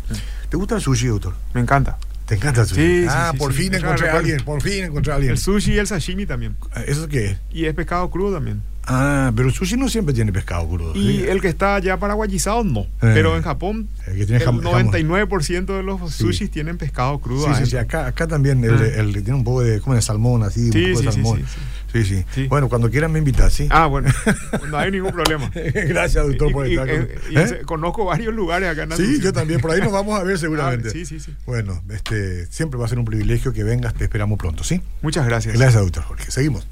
¿Te 0.51 0.57
gusta 0.57 0.75
el 0.75 0.81
sushi, 0.83 1.07
doctor? 1.07 1.35
Me 1.55 1.61
encanta. 1.61 1.97
¿Te 2.27 2.35
encanta 2.35 2.61
el 2.63 2.67
sushi? 2.67 3.07
ah, 3.09 3.33
por 3.39 3.53
fin 3.53 3.75
encontré 3.75 4.11
a 4.11 4.19
alguien, 4.19 4.45
por 4.45 4.61
fin 4.61 4.85
encontré 4.85 5.13
a 5.13 5.17
alguien. 5.17 5.33
El 5.33 5.39
sushi 5.39 5.73
y 5.73 5.79
el 5.79 5.87
sashimi 5.87 6.27
también. 6.27 6.57
¿Eso 6.87 7.09
qué 7.09 7.27
es? 7.27 7.39
Y 7.51 7.65
es 7.65 7.75
pescado 7.75 8.11
crudo 8.11 8.35
también. 8.35 8.63
Ah, 8.93 9.33
pero 9.37 9.49
el 9.49 9.55
sushi 9.55 9.77
no 9.77 9.89
siempre 9.89 10.13
tiene 10.13 10.33
pescado 10.33 10.69
crudo. 10.69 10.97
Y 10.97 11.23
el 11.23 11.41
que 11.41 11.49
está 11.49 11.79
ya 11.79 11.99
paraguayizado 11.99 12.65
no. 12.65 12.81
Eh, 12.81 12.87
pero 13.01 13.37
en 13.37 13.43
Japón, 13.43 13.89
el, 14.07 14.27
99% 14.27 15.77
de 15.77 15.83
los 15.85 16.13
sushis 16.13 16.51
tienen 16.51 16.77
pescado 16.77 17.21
crudo. 17.21 17.47
Sí, 17.55 17.65
sí, 17.65 17.71
sí, 17.71 17.77
acá, 17.77 18.07
acá 18.07 18.27
también 18.27 18.65
el, 18.65 18.75
ah. 18.75 18.87
el, 18.97 19.13
tiene 19.13 19.35
un 19.35 19.45
poco 19.45 19.63
de, 19.63 19.81
como 19.81 19.95
de 19.95 20.03
salmón, 20.03 20.43
así, 20.43 20.65
un 20.65 20.71
poco 20.71 21.03
de 21.03 21.13
salmón. 21.13 21.45
Sí 21.93 22.05
sí. 22.05 22.47
Bueno, 22.49 22.69
cuando 22.69 22.91
quieran 22.91 23.13
me 23.13 23.19
invitas, 23.19 23.53
¿sí? 23.53 23.69
Ah, 23.71 23.87
bueno, 23.87 24.09
no 24.71 24.79
hay 24.79 24.91
ningún 24.91 25.13
problema. 25.13 25.51
Gracias, 25.55 26.27
doctor, 26.27 26.53
por 26.53 26.67
estar 26.67 26.89
con... 26.89 27.09
¿Eh? 27.37 27.63
Conozco 27.65 28.05
varios 28.05 28.35
lugares 28.35 28.69
acá 28.69 28.85
en 28.85 28.97
Sí, 28.97 29.21
yo 29.21 29.33
también, 29.33 29.61
por 29.61 29.71
ahí 29.71 29.81
nos 29.81 29.93
vamos 29.93 30.19
a 30.19 30.23
ver 30.23 30.39
seguramente. 30.41 30.89
Ah, 30.89 30.93
sí, 30.93 31.05
sí, 31.05 31.21
sí. 31.21 31.35
Bueno, 31.47 31.83
este, 31.91 32.47
siempre 32.47 32.79
va 32.79 32.87
a 32.87 32.89
ser 32.89 32.99
un 32.99 33.05
privilegio 33.05 33.53
que 33.53 33.65
vengas, 33.65 33.95
te 33.95 34.05
esperamos 34.05 34.39
pronto, 34.39 34.65
¿sí? 34.65 34.81
Muchas 35.03 35.27
gracias. 35.27 35.57
Gracias, 35.57 35.83
doctor 35.83 36.05
Jorge. 36.05 36.31
Seguimos. 36.31 36.67